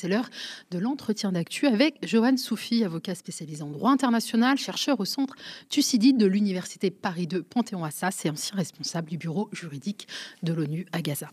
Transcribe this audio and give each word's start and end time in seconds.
C'est 0.00 0.08
l'heure 0.08 0.30
de 0.70 0.78
l'entretien 0.78 1.30
d'actu 1.30 1.66
avec 1.66 1.98
Johan 2.02 2.38
Soufi, 2.38 2.84
avocat 2.84 3.14
spécialisé 3.14 3.62
en 3.62 3.68
droit 3.68 3.90
international, 3.90 4.56
chercheur 4.56 4.98
au 4.98 5.04
centre 5.04 5.34
Thucydide 5.68 6.16
de 6.16 6.24
l'Université 6.24 6.90
Paris 6.90 7.26
2 7.26 7.42
Panthéon-Assas 7.42 8.24
et 8.24 8.30
ancien 8.30 8.56
responsable 8.56 9.10
du 9.10 9.18
bureau 9.18 9.50
juridique 9.52 10.08
de 10.42 10.54
l'ONU 10.54 10.86
à 10.92 11.02
Gaza. 11.02 11.30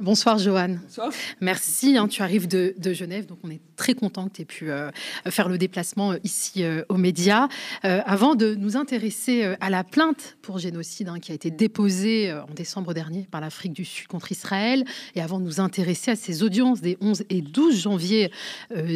Bonsoir 0.00 0.38
Johan. 0.38 0.76
Bonsoir. 0.80 1.10
Merci, 1.40 1.96
hein, 1.96 2.06
tu 2.06 2.22
arrives 2.22 2.46
de, 2.46 2.72
Genève, 2.92 3.26
donc 3.26 3.40
on 3.42 3.50
est 3.50 3.60
très 3.74 3.94
content 3.94 4.28
que 4.28 4.34
tu 4.34 4.42
aies 4.42 4.44
pu 4.44 4.70
euh, 4.70 4.92
faire 5.26 5.48
le 5.48 5.58
déplacement 5.58 6.12
euh, 6.12 6.18
ici 6.22 6.62
euh, 6.62 6.84
aux 6.88 6.96
médias. 6.96 7.48
avant 7.82 8.36
de 8.36 8.54
nous 8.54 8.76
intéresser 8.76 9.56
à 9.60 9.70
la 9.70 9.82
plainte 9.82 10.36
pour 10.40 10.58
génocide 10.58 11.08
hein, 11.08 11.18
qui 11.18 11.32
a 11.32 11.34
été 11.34 11.50
déposée 11.50 12.32
en 12.32 12.54
décembre 12.54 12.94
dernier 12.94 13.26
par 13.28 13.40
l'Afrique 13.40 13.72
du 13.72 13.84
Sud 13.84 14.06
contre 14.06 14.30
Israël, 14.30 14.84
et 15.16 15.20
avant 15.20 15.40
de 15.40 15.44
nous 15.44 15.58
intéresser 15.58 16.12
à 16.12 16.16
ces 16.16 16.44
audiences 16.44 16.80
des 16.80 16.96
11 17.00 17.24
et 17.28 17.42
12 17.42 17.76
janvier 17.76 18.30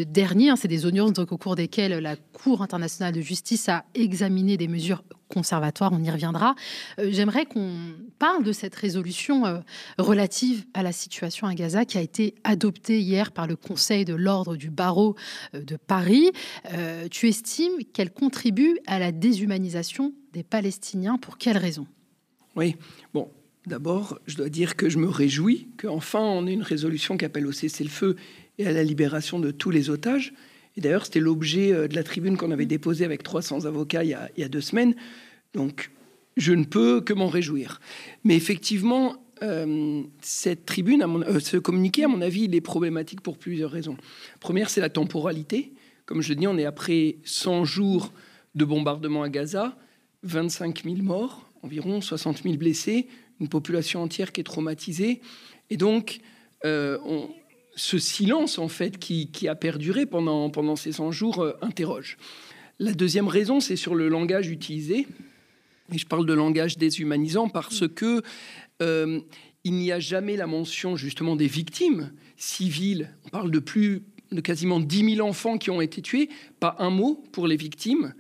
dernier, 0.07 0.51
hein, 0.51 0.57
c'est 0.57 0.69
des 0.69 0.87
audiences 0.87 1.15
donc, 1.15 1.33
au 1.33 1.37
cours 1.37 1.57
desquelles 1.57 1.99
la 1.99 2.15
Cour 2.15 2.63
internationale 2.63 3.13
de 3.13 3.21
justice 3.21 3.69
a 3.69 3.85
examiné 3.95 4.57
des 4.57 4.69
mesures 4.69 5.03
conservatoire, 5.33 5.93
on 5.93 6.03
y 6.03 6.11
reviendra. 6.11 6.55
Euh, 6.99 7.09
j'aimerais 7.11 7.47
qu'on 7.47 7.75
parle 8.19 8.45
de 8.45 8.53
cette 8.53 8.75
résolution 8.75 9.47
euh, 9.47 9.59
relative 9.99 10.65
à 10.75 10.83
la 10.83 10.93
situation 10.93 11.47
à 11.47 11.55
Gaza 11.55 11.85
qui 11.85 11.99
a 11.99 12.01
été 12.01 12.35
adoptée 12.45 13.01
hier 13.01 13.33
par 13.33 13.47
le 13.47 13.57
Conseil 13.57 14.05
de 14.05 14.15
l'ordre 14.15 14.57
du 14.57 14.71
barreau 14.71 15.17
euh, 15.55 15.63
de 15.63 15.77
Paris. 15.77 16.31
tu 17.11 17.29
estimes 17.29 17.85
qu'elle 17.93 18.11
contribue 18.11 18.79
à 18.87 18.99
la 18.99 19.13
déshumanisation 19.13 20.13
des 20.33 20.43
Palestiniens? 20.43 21.19
Pour 21.19 21.39
quelles 21.39 21.59
raisons 21.59 21.87
Oui, 22.57 22.77
bon, 23.15 23.29
D'abord, 23.65 24.19
je 24.27 24.37
dois 24.37 24.49
dire 24.49 24.75
que 24.75 24.89
je 24.89 24.99
me 24.99 25.09
réjouis 25.09 25.69
qu'enfin 25.77 26.19
on 26.19 26.49
ait 26.49 26.53
une 26.53 26.63
résolution 26.63 27.17
qui 27.17 27.25
appelle 27.25 27.47
au 27.47 27.53
cessez-le-feu 27.53 28.17
et 28.59 28.67
à 28.67 28.73
la 28.73 28.83
libération 28.83 29.39
de 29.39 29.53
tous 29.53 29.71
les 29.71 29.89
otages. 29.89 30.35
Et 30.77 30.81
d'ailleurs, 30.81 31.05
c'était 31.05 31.21
l'objet 31.21 31.73
euh, 31.73 31.89
de 31.89 31.95
la 31.95 32.03
tribune 32.03 32.37
qu'on 32.37 32.51
avait 32.51 32.67
déposée 32.67 33.05
avec 33.05 33.23
300 33.23 33.65
avocats 33.67 34.05
il 34.05 34.11
y, 34.11 34.45
a, 34.45 34.49
deux 34.49 34.61
semaines. 34.61 34.95
Donc, 35.55 35.91
je 36.37 36.53
ne 36.53 36.65
peux 36.65 37.01
que 37.01 37.13
m'en 37.13 37.29
réjouir. 37.29 37.81
Mais 38.25 38.37
effectivement, 38.37 39.17
euh, 39.43 40.03
cette 40.21 40.65
tribune, 40.65 41.03
euh, 41.03 41.41
ce 41.41 41.57
communiqué, 41.59 42.05
à 42.05 42.09
mon 42.09 42.23
avis, 42.23 42.45
il 42.45 42.55
est 42.55 42.61
problématique 42.61 43.21
pour 43.21 43.37
plusieurs 43.37 43.71
raisons. 43.71 43.97
Première, 44.41 44.71
c'est 44.71 44.81
la 44.81 44.89
temporalité. 44.89 45.73
Comme 46.07 46.23
je 46.23 46.33
dis, 46.33 46.47
on 46.47 46.57
est 46.57 46.65
après 46.65 47.17
100 47.25 47.65
jours 47.65 48.13
de 48.55 48.65
bombardement 48.65 49.23
à 49.23 49.29
Gaza, 49.29 49.77
25 50.23 50.85
000 50.85 50.97
morts, 50.99 51.51
environ 51.63 52.01
60 52.01 52.43
000 52.43 52.57
blessés, 52.57 53.09
une 53.41 53.49
population 53.49 54.03
entière 54.03 54.33
qui 54.33 54.41
est 54.41 54.45
traumatisée. 54.45 55.21
Et 55.71 55.77
donc, 55.77 56.21
on, 56.65 57.29
ce 57.75 57.99
silence 57.99 58.59
en 58.59 58.69
fait 58.69 58.99
qui, 58.99 59.49
a 59.49 59.55
perduré 59.55 60.07
pendant, 60.07 60.77
ces 60.77 60.93
100 60.93 61.13
jours 61.13 61.43
euh, 61.43 61.53
interroge. 61.63 62.17
La 62.79 62.93
deuxième 62.93 63.29
raison, 63.29 63.61
c'est 63.61 63.77
sur 63.77 63.95
le 63.95 64.09
langage 64.09 64.51
utilisé. 64.51 65.07
Et 65.93 65.99
je 65.99 66.07
parle 66.07 66.27
de 66.27 66.33
langage 66.33 66.79
déshumanisant 66.79 67.49
parce 67.49 67.87
que 67.87 68.23
euh, 68.81 69.21
il 69.65 69.75
n'y 69.75 69.93
a 69.93 70.01
jamais 70.01 70.37
la 70.37 70.47
mention 70.47 70.97
justement 70.97 71.37
des 71.37 71.47
victimes 71.47 72.13
civiles. 72.37 73.15
On 73.27 73.29
parle 73.29 73.51
de 73.51 73.59
plus 73.59 74.03
de 74.33 74.41
quasiment 74.41 74.81
10 74.81 75.17
000 75.17 75.29
enfants 75.29 75.59
qui 75.59 75.71
ont 75.71 75.81
été 75.81 76.01
tués, 76.03 76.29
pas 76.59 76.77
un 76.79 76.91
mot 76.91 77.23
pour 77.33 77.47
les 77.47 77.57
victimes 77.57 78.15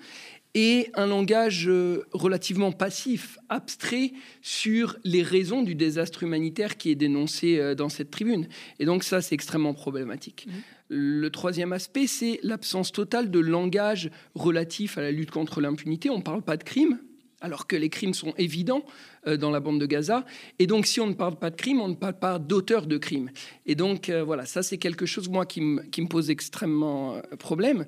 et 0.54 0.90
un 0.94 1.06
langage 1.06 1.66
euh, 1.66 2.04
relativement 2.12 2.72
passif, 2.72 3.38
abstrait 3.48 4.12
sur 4.42 4.96
les 5.04 5.22
raisons 5.22 5.62
du 5.62 5.74
désastre 5.74 6.22
humanitaire 6.22 6.76
qui 6.76 6.90
est 6.90 6.94
dénoncé 6.94 7.58
euh, 7.58 7.74
dans 7.74 7.88
cette 7.88 8.10
tribune. 8.10 8.48
Et 8.78 8.84
donc 8.84 9.02
ça, 9.02 9.22
c'est 9.22 9.34
extrêmement 9.34 9.74
problématique. 9.74 10.46
Mmh. 10.46 10.50
Le 10.90 11.30
troisième 11.30 11.72
aspect, 11.72 12.06
c'est 12.06 12.38
l'absence 12.42 12.92
totale 12.92 13.30
de 13.30 13.38
langage 13.38 14.10
relatif 14.34 14.98
à 14.98 15.00
la 15.00 15.10
lutte 15.10 15.30
contre 15.30 15.62
l'impunité. 15.62 16.10
On 16.10 16.18
ne 16.18 16.22
parle 16.22 16.42
pas 16.42 16.58
de 16.58 16.64
crimes, 16.64 16.98
alors 17.40 17.66
que 17.66 17.74
les 17.74 17.88
crimes 17.88 18.12
sont 18.12 18.34
évidents 18.36 18.84
euh, 19.26 19.38
dans 19.38 19.50
la 19.50 19.60
bande 19.60 19.80
de 19.80 19.86
Gaza. 19.86 20.26
Et 20.58 20.66
donc, 20.66 20.84
si 20.84 21.00
on 21.00 21.06
ne 21.06 21.14
parle 21.14 21.36
pas 21.36 21.48
de 21.48 21.56
crimes, 21.56 21.80
on 21.80 21.88
ne 21.88 21.94
parle 21.94 22.18
pas 22.18 22.38
d'auteur 22.38 22.86
de 22.86 22.98
crimes. 22.98 23.30
Et 23.64 23.74
donc, 23.74 24.10
voilà, 24.10 24.44
ça, 24.44 24.62
c'est 24.62 24.76
quelque 24.76 25.06
chose, 25.06 25.30
moi, 25.30 25.46
qui, 25.46 25.62
me 25.62 26.08
pose 26.08 26.28
extrêmement 26.28 27.22
problème. 27.38 27.86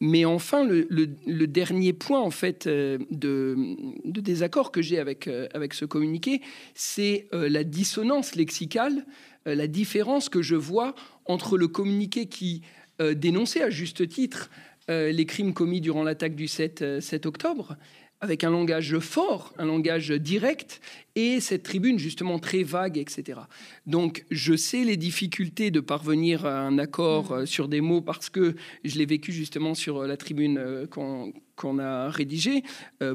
Mais 0.00 0.24
enfin, 0.24 0.64
le, 0.64 1.46
dernier 1.46 1.92
point 1.92 2.20
en 2.20 2.30
fait 2.30 2.66
euh, 2.66 2.98
de, 3.10 3.56
désaccord 4.04 4.70
que 4.70 4.80
j'ai 4.80 4.98
avec, 4.98 5.26
euh, 5.26 5.48
avec 5.54 5.74
ce 5.74 5.84
communiqué, 5.84 6.40
c'est 6.74 7.26
euh, 7.32 7.48
la 7.48 7.64
dissonance 7.64 8.36
lexicale, 8.36 9.04
la 9.46 9.66
différence 9.66 10.28
que 10.28 10.42
je 10.42 10.56
vois 10.56 10.94
entre 11.24 11.56
le 11.56 11.68
communiqué 11.68 12.26
qui 12.26 12.60
dénonçait 13.00 13.62
à 13.62 13.70
juste 13.70 14.06
titre 14.06 14.50
les 14.88 15.24
crimes 15.24 15.54
commis 15.54 15.80
durant 15.80 16.02
l'attaque 16.02 16.34
du 16.34 16.48
7, 16.48 17.00
7 17.00 17.24
octobre 17.24 17.78
avec 18.20 18.44
un 18.44 18.50
langage 18.50 18.98
fort, 18.98 19.52
un 19.58 19.66
langage 19.66 20.10
direct, 20.10 20.80
et 21.14 21.40
cette 21.40 21.62
tribune 21.62 21.98
justement 21.98 22.38
très 22.38 22.62
vague, 22.62 22.98
etc. 22.98 23.40
Donc 23.86 24.24
je 24.30 24.54
sais 24.54 24.84
les 24.84 24.96
difficultés 24.96 25.70
de 25.70 25.80
parvenir 25.80 26.46
à 26.46 26.60
un 26.60 26.78
accord 26.78 27.30
mm. 27.30 27.34
euh, 27.34 27.46
sur 27.46 27.68
des 27.68 27.80
mots 27.80 28.00
parce 28.00 28.30
que 28.30 28.54
je 28.84 28.98
l'ai 28.98 29.06
vécu 29.06 29.32
justement 29.32 29.74
sur 29.74 29.98
euh, 29.98 30.06
la 30.06 30.16
tribune 30.16 30.58
euh, 30.58 30.86
qu'on 30.86 31.78
a 31.78 32.08
rédigée. 32.08 32.62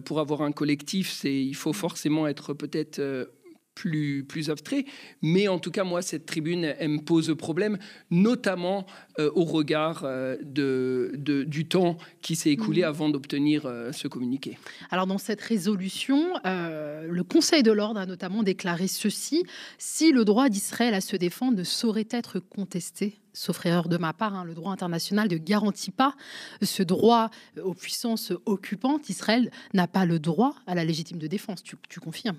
Pour 0.04 0.20
avoir 0.20 0.42
un 0.42 0.52
collectif, 0.52 1.24
il 1.24 1.56
faut 1.56 1.72
forcément 1.72 2.28
être 2.28 2.54
peut-être 2.54 3.00
plus, 3.76 4.24
plus 4.24 4.50
abstrait. 4.50 4.86
Mais 5.22 5.48
en 5.48 5.60
tout 5.60 5.72
cas, 5.72 5.84
moi, 5.84 6.02
cette 6.02 6.26
tribune, 6.26 6.64
elle 6.78 6.90
me 6.90 7.00
pose 7.00 7.36
problème, 7.38 7.78
notamment 8.12 8.86
euh, 9.20 9.32
au 9.36 9.44
regard 9.44 10.04
euh, 10.04 10.38
de, 10.42 11.14
du 11.48 11.66
temps 11.66 11.98
qui 12.22 12.36
s'est 12.36 12.52
écoulé 12.52 12.82
mhm. 12.82 12.88
avant 12.88 13.10
d'obtenir 13.10 13.66
euh, 13.66 13.92
ce 13.92 14.08
communiqué. 14.08 14.58
Alors, 14.92 15.08
dans 15.08 15.18
cette 15.18 15.42
résolution, 15.42 16.34
le 16.44 17.22
Conseil 17.24 17.64
de 17.64 17.72
l'ordre 17.72 18.00
a 18.00 18.06
notamment 18.06 18.44
déclaré 18.44 18.88
ceci 18.88 19.44
si 19.78 20.12
le 20.12 20.26
droit 20.26 20.50
d'Israël 20.50 20.94
à 20.94 21.02
se 21.02 21.16
défendre 21.16 21.58
ne 21.58 21.64
saurait 21.64 22.08
être 22.10 22.40
contesté, 22.40 23.20
sauf 23.34 23.66
erreur 23.66 23.90
de 23.90 23.98
ma 23.98 24.14
part, 24.14 24.34
hein, 24.34 24.44
le 24.44 24.54
droit 24.54 24.72
international 24.72 25.28
ne 25.30 25.38
garantit 25.38 25.92
pas 25.92 26.16
ce 26.62 26.84
droit 26.84 27.30
aux 27.64 27.74
puissances 27.74 28.34
occupantes. 28.46 29.10
Israël 29.10 29.52
n'a 29.74 29.88
pas 29.88 30.06
le 30.06 30.20
droit 30.20 30.56
à 30.68 30.76
la 30.76 30.86
légitime 30.86 31.18
de 31.18 31.28
défense. 31.28 31.64
tu 31.64 32.00
confirmes? 32.00 32.38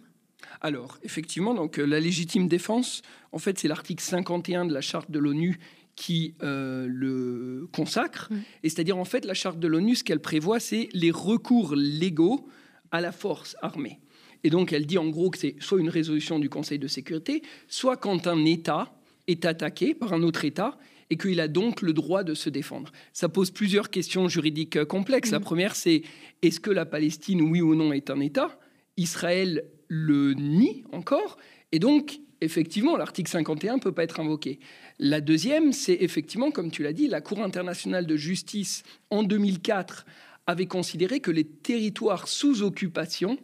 Alors, 0.60 0.98
effectivement, 1.02 1.54
donc, 1.54 1.78
euh, 1.78 1.84
la 1.84 2.00
légitime 2.00 2.48
défense, 2.48 3.02
en 3.32 3.38
fait, 3.38 3.58
c'est 3.58 3.68
l'article 3.68 4.02
51 4.02 4.64
de 4.66 4.72
la 4.74 4.80
charte 4.80 5.10
de 5.10 5.18
l'ONU 5.18 5.58
qui 5.96 6.34
euh, 6.42 6.86
le 6.88 7.68
consacre. 7.72 8.30
Et 8.62 8.68
c'est-à-dire, 8.68 8.98
en 8.98 9.04
fait, 9.04 9.24
la 9.24 9.34
charte 9.34 9.58
de 9.58 9.68
l'ONU, 9.68 9.94
ce 9.94 10.04
qu'elle 10.04 10.20
prévoit, 10.20 10.60
c'est 10.60 10.88
les 10.92 11.10
recours 11.10 11.74
légaux 11.76 12.48
à 12.90 13.00
la 13.00 13.12
force 13.12 13.56
armée. 13.62 14.00
Et 14.42 14.50
donc, 14.50 14.72
elle 14.72 14.86
dit 14.86 14.98
en 14.98 15.08
gros 15.08 15.30
que 15.30 15.38
c'est 15.38 15.56
soit 15.60 15.80
une 15.80 15.88
résolution 15.88 16.38
du 16.38 16.50
Conseil 16.50 16.78
de 16.78 16.88
sécurité, 16.88 17.42
soit 17.66 17.96
quand 17.96 18.26
un 18.26 18.44
État 18.44 18.94
est 19.26 19.46
attaqué 19.46 19.94
par 19.94 20.12
un 20.12 20.22
autre 20.22 20.44
État 20.44 20.78
et 21.10 21.16
qu'il 21.16 21.40
a 21.40 21.48
donc 21.48 21.82
le 21.82 21.92
droit 21.92 22.24
de 22.24 22.34
se 22.34 22.50
défendre. 22.50 22.92
Ça 23.12 23.28
pose 23.28 23.50
plusieurs 23.50 23.90
questions 23.90 24.28
juridiques 24.28 24.76
euh, 24.76 24.84
complexes. 24.84 25.30
La 25.30 25.40
première, 25.40 25.76
c'est 25.76 26.02
est-ce 26.42 26.60
que 26.60 26.70
la 26.70 26.86
Palestine, 26.86 27.40
oui 27.42 27.60
ou 27.60 27.74
non, 27.74 27.92
est 27.92 28.10
un 28.10 28.20
État? 28.20 28.58
Israël 28.96 29.64
le 29.88 30.34
nie 30.34 30.84
encore, 30.92 31.36
et 31.72 31.78
donc 31.78 32.20
effectivement 32.40 32.96
l'article 32.96 33.30
51 33.30 33.76
ne 33.76 33.80
peut 33.80 33.92
pas 33.92 34.04
être 34.04 34.20
invoqué. 34.20 34.58
La 34.98 35.20
deuxième, 35.20 35.72
c'est 35.72 35.98
effectivement, 36.00 36.50
comme 36.50 36.70
tu 36.70 36.82
l'as 36.82 36.92
dit, 36.92 37.08
la 37.08 37.20
Cour 37.20 37.40
internationale 37.40 38.06
de 38.06 38.16
justice 38.16 38.82
en 39.10 39.22
2004 39.22 40.06
avait 40.46 40.66
considéré 40.66 41.20
que 41.20 41.30
les 41.30 41.44
territoires 41.44 42.28
sous 42.28 42.62
occupation 42.62 43.38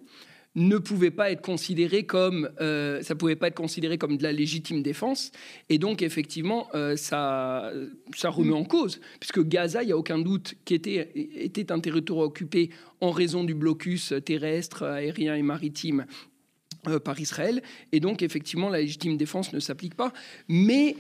ne 0.57 0.79
pouvait 0.79 1.13
pas 1.13 1.31
être 1.31 1.43
considéré 1.43 2.05
comme 2.05 2.51
euh, 2.61 3.03
ça 3.03 3.15
pouvait 3.15 3.37
pas 3.37 3.49
être 3.49 3.55
considéré 3.55 3.99
comme 3.99 4.17
de 4.17 4.23
la 4.23 4.33
légitime 4.33 4.83
défense. 4.83 5.31
Et 5.69 5.79
donc 5.79 6.03
effectivement 6.03 6.69
euh, 6.75 6.97
ça 6.97 7.73
ça 8.17 8.31
remet 8.31 8.53
en 8.53 8.65
cause 8.65 9.01
puisque 9.21 9.47
Gaza 9.47 9.83
il 9.83 9.91
y 9.91 9.93
a 9.93 9.97
aucun 9.97 10.19
doute 10.19 10.55
qui 10.65 10.75
était 10.75 11.73
un 11.73 11.81
territoire 11.81 12.21
occupé 12.21 12.71
en 13.01 13.13
raison 13.13 13.45
du 13.45 13.55
blocus 13.55 14.13
terrestre 14.25 14.83
aérien 14.85 15.37
et 15.37 15.43
maritime 15.43 16.07
euh, 16.89 16.99
par 16.99 17.21
Israël. 17.21 17.63
Et 17.93 18.01
donc 18.01 18.23
effectivement 18.23 18.69
la 18.71 18.81
légitime 18.81 19.17
défense 19.17 19.53
ne 19.53 19.61
s'applique 19.61 19.95
pas. 19.95 20.13
Mais 20.49 20.97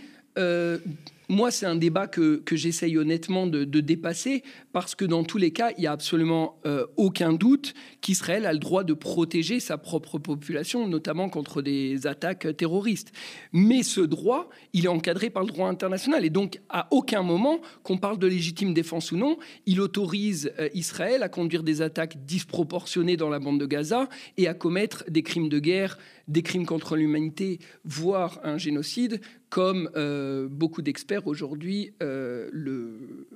moi, 1.31 1.53
c'est 1.53 1.65
un 1.65 1.77
débat 1.77 2.09
que, 2.09 2.43
j'essaye 2.51 2.99
honnêtement 2.99 3.47
de, 3.47 3.65
dépasser 3.65 4.43
parce 4.73 4.97
que 4.97 5.05
dans 5.05 5.23
tous 5.23 5.39
les 5.39 5.53
cas, 5.53 5.71
il 5.79 5.83
n'y 5.83 5.87
a 5.87 5.93
absolument 5.93 6.59
euh, 6.67 6.87
aucun 6.97 7.33
doute 7.33 7.73
qu'Israël 8.01 8.47
a 8.47 8.53
le 8.53 8.59
droit 8.59 8.83
de 8.83 8.95
protéger 8.95 9.61
sa 9.61 9.79
propre 9.79 10.19
population, 10.19 10.89
notamment 10.89 11.29
contre 11.29 11.63
des 11.63 12.09
attaques 12.09 12.57
terroristes. 12.57 13.13
Mais 13.53 13.85
ce 13.85 14.01
droit, 14.01 14.51
il 14.73 14.87
est 14.87 14.89
encadré 14.89 15.31
par 15.31 15.45
le 15.45 15.49
droit 15.49 15.69
international. 15.69 16.25
Et 16.25 16.31
donc, 16.31 16.61
à 16.69 16.89
aucun 16.91 17.23
moment, 17.23 17.61
qu'on 17.85 17.97
parle 17.97 18.19
de 18.19 18.27
légitime 18.27 18.75
défense 18.75 19.13
ou 19.13 19.17
non, 19.17 19.39
il 19.67 19.81
autorise 19.81 20.53
euh, 20.59 20.69
Israël 20.75 21.23
à 21.23 21.29
conduire 21.29 21.63
des 21.63 21.81
attaques 21.81 22.25
disproportionnées 22.25 23.17
dans 23.17 23.29
la 23.29 23.39
bande 23.39 23.61
de 23.61 23.67
Gaza 23.67 24.09
et 24.37 24.49
à 24.49 24.55
commettre 24.55 25.05
des 25.09 25.23
crimes 25.23 25.49
de 25.49 25.61
guerre 25.61 25.97
des 26.31 26.43
crimes 26.43 26.65
contre 26.65 26.97
l'humanité, 26.97 27.59
voire 27.85 28.41
un 28.45 28.57
génocide, 28.57 29.21
comme 29.51 29.91
euh, 29.97 30.49
beaucoup 30.49 30.81
d'experts 30.81 31.27
aujourd'hui 31.27 31.93
euh, 32.03 32.49
le, 32.53 33.29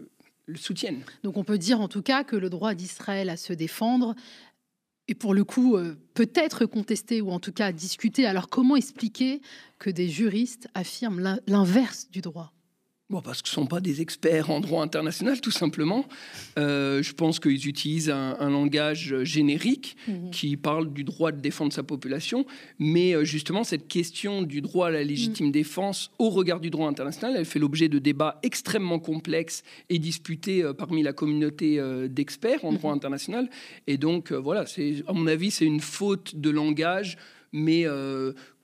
soutiennent. 0.54 1.02
Donc 1.22 1.36
on 1.36 1.44
peut 1.44 1.58
dire 1.58 1.80
en 1.80 1.88
tout 1.88 2.02
cas 2.02 2.24
que 2.24 2.36
le 2.36 2.48
droit 2.48 2.74
d'Israël 2.74 3.28
à 3.28 3.36
se 3.36 3.52
défendre 3.52 4.14
et 5.08 5.14
pour 5.14 5.34
le 5.34 5.44
coup 5.44 5.76
euh, 5.76 5.96
peut-être 6.14 6.64
contesté 6.64 7.20
ou 7.20 7.30
en 7.30 7.40
tout 7.40 7.52
cas 7.52 7.72
discuté. 7.72 8.24
Alors 8.24 8.48
comment 8.48 8.76
expliquer 8.76 9.42
que 9.78 9.90
des 9.90 10.08
juristes 10.08 10.68
affirment 10.74 11.38
l'inverse 11.46 12.08
du 12.10 12.20
droit? 12.20 12.53
Bon, 13.14 13.22
parce 13.22 13.42
que 13.42 13.48
ce 13.48 13.60
ne 13.60 13.62
sont 13.62 13.68
pas 13.68 13.78
des 13.78 14.00
experts 14.00 14.50
en 14.50 14.58
droit 14.58 14.82
international, 14.82 15.40
tout 15.40 15.52
simplement. 15.52 16.04
Euh, 16.58 17.00
je 17.00 17.12
pense 17.12 17.38
qu'ils 17.38 17.68
utilisent 17.68 18.10
un, 18.10 18.50
langage 18.50 19.22
générique 19.22 19.96
mhm. 20.08 20.30
qui 20.30 20.56
parle 20.56 20.92
du 20.92 21.04
droit 21.04 21.30
de 21.30 21.40
défendre 21.40 21.72
sa 21.72 21.84
population. 21.84 22.44
Mais 22.80 23.14
euh, 23.14 23.22
justement, 23.22 23.62
cette 23.62 23.86
question 23.86 24.42
du 24.42 24.60
droit 24.62 24.88
à 24.88 24.90
la 24.90 25.04
légitime 25.04 25.46
mhm. 25.46 25.52
défense 25.52 26.10
au 26.18 26.28
regard 26.28 26.58
du 26.58 26.70
droit 26.70 26.88
international, 26.88 27.36
elle 27.36 27.44
fait 27.44 27.60
l'objet 27.60 27.88
de 27.88 28.00
débats 28.00 28.40
extrêmement 28.42 28.98
complexes 28.98 29.62
et 29.90 30.00
disputés 30.00 30.64
euh, 30.64 30.72
parmi 30.72 31.04
la 31.04 31.12
communauté 31.12 31.80
d'experts 32.08 32.64
en 32.64 32.72
droit 32.72 32.90
mhm. 32.90 32.96
international. 32.96 33.48
Et 33.86 33.96
donc, 33.96 34.32
voilà, 34.32 34.64
à 35.06 35.12
mon 35.12 35.28
avis, 35.28 35.52
c'est 35.52 35.66
une 35.66 35.78
faute 35.78 36.34
de 36.34 36.50
langage 36.50 37.16
mais 37.56 37.86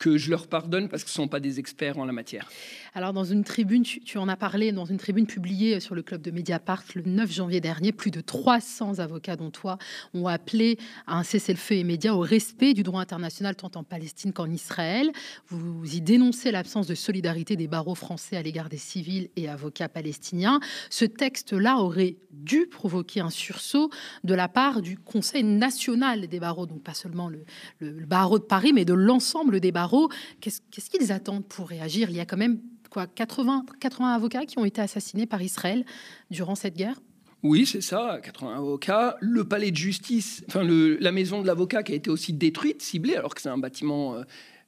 que 0.01 0.17
je 0.17 0.31
leur 0.31 0.49
pardonne 0.49 0.89
parce 0.89 1.05
qu'ils 1.05 1.11
ne 1.11 1.27
sont 1.27 1.29
pas 1.29 1.41
des 1.41 1.61
experts 1.61 1.99
en 1.99 2.07
la 2.07 2.13
matière. 2.13 2.49
Alors, 2.95 3.13
dans 3.13 3.23
une 3.23 3.45
tribune, 3.45 3.83
tu, 3.83 4.19
en 4.19 4.29
as 4.29 4.37
parlé, 4.37 4.73
dans 4.73 4.87
une 4.87 4.97
tribune 4.97 5.27
publiée 5.27 5.79
sur 5.79 5.95
le 5.95 6.03
club 6.03 6.23
de 6.23 6.31
Mediapart 6.31 6.83
le 6.95 7.03
9 7.03 7.31
janvier 7.31 7.61
dernier, 7.61 7.93
plus 7.93 8.11
de 8.11 8.23
300 8.23 8.99
avocats, 8.99 9.37
dont 9.37 9.51
toi, 9.51 9.77
ont 10.15 10.27
appelé 10.27 10.79
à 11.07 11.19
un 11.19 11.23
cessez-le-feu 11.23 11.77
immédiat 11.77 12.15
au 12.15 12.21
respect 12.21 12.73
du 12.73 12.83
droit 12.83 13.03
international 13.03 13.55
tant 13.55 13.71
en 13.75 13.85
Palestine 13.85 14.33
qu'en 14.33 14.51
Israël. 14.51 15.13
Vous, 15.49 15.85
y 15.95 16.01
dénoncez 16.01 16.51
l'absence 16.51 16.87
de 16.87 16.95
solidarité 16.95 17.57
des 17.57 17.69
barreaux 17.69 17.95
français 17.95 18.39
à 18.39 18.43
l'égard 18.43 18.71
des 18.71 18.79
civils 18.79 19.29
et 19.37 19.49
avocats 19.51 19.91
palestiniens. 19.91 20.61
Ce 20.89 21.05
texte-là 21.05 21.77
aurait 21.77 22.17
dû 22.31 22.67
provoquer 22.67 23.21
un 23.21 23.31
sursaut 23.31 23.91
de 24.25 24.33
la 24.33 24.49
part 24.49 24.81
du 24.81 24.97
Conseil 24.97 25.45
national 25.45 26.27
des 26.27 26.41
barreaux, 26.41 26.65
donc 26.65 26.83
pas 26.83 26.95
seulement 26.95 27.29
le, 27.29 27.45
le 27.81 28.07
barreau 28.07 28.39
de 28.39 28.45
Paris, 28.45 28.73
mais 28.73 28.87
de 28.87 28.95
l'ensemble 28.95 29.61
des 29.61 29.73
barreaux 29.73 29.90
Qu'est-ce 30.41 30.91
qu'ils 30.91 31.13
attendent 31.13 31.47
pour 31.47 31.69
réagir? 31.69 32.11
Il 32.11 32.17
y 32.17 32.21
a 32.21 32.27
quand 32.27 32.37
même 32.37 32.61
quoi 32.91 33.07
80, 33.07 33.65
80 33.81 34.13
avocats 34.13 34.47
qui 34.47 34.59
ont 34.59 34.65
été 34.65 34.81
assassinés 34.81 35.27
par 35.27 35.41
Israël 35.43 35.85
durant 36.31 36.55
cette 36.55 36.77
guerre? 36.77 37.01
Oui, 37.43 37.65
c'est 37.65 37.81
ça, 37.81 38.21
80 38.23 38.57
avocats. 38.57 39.17
Le 39.21 39.45
palais 39.45 39.71
de 39.71 39.77
justice, 39.77 40.45
enfin 40.49 40.63
le, 40.63 40.97
la 40.97 41.11
maison 41.11 41.41
de 41.41 41.47
l'avocat 41.47 41.83
qui 41.83 41.93
a 41.93 41.95
été 41.95 42.11
aussi 42.11 42.35
détruite, 42.35 42.83
ciblée, 42.83 43.17
alors 43.17 43.35
que 43.35 43.41
c'est 43.41 43.49
un 43.49 43.57
bâtiment 43.57 44.15
euh, 44.15 44.25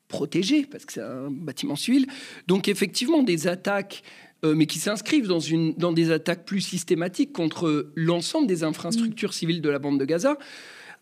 protégé, 0.09 0.65
parce 0.65 0.87
que 0.87 0.95
c'est 0.95 1.03
un 1.03 1.31
bâtiment 1.31 1.77
civil. 1.77 2.07
Donc 2.47 2.69
effectivement, 2.69 3.23
des 3.23 3.47
attaques, 3.47 4.03
euh, 4.45 4.55
mais 4.55 4.65
qui 4.65 4.79
s'inscrivent 4.79 5.27
dans, 5.27 5.41
une, 5.41 5.75
dans 5.75 5.93
des 5.93 6.11
attaques 6.11 6.47
plus 6.47 6.63
systématiques 6.63 7.33
contre 7.33 7.93
l'ensemble 7.95 8.47
des 8.47 8.65
infrastructures 8.65 9.35
civiles 9.35 9.61
de 9.61 9.69
la 9.69 9.79
bande 9.79 10.01
de 10.01 10.05
Gaza. 10.07 10.39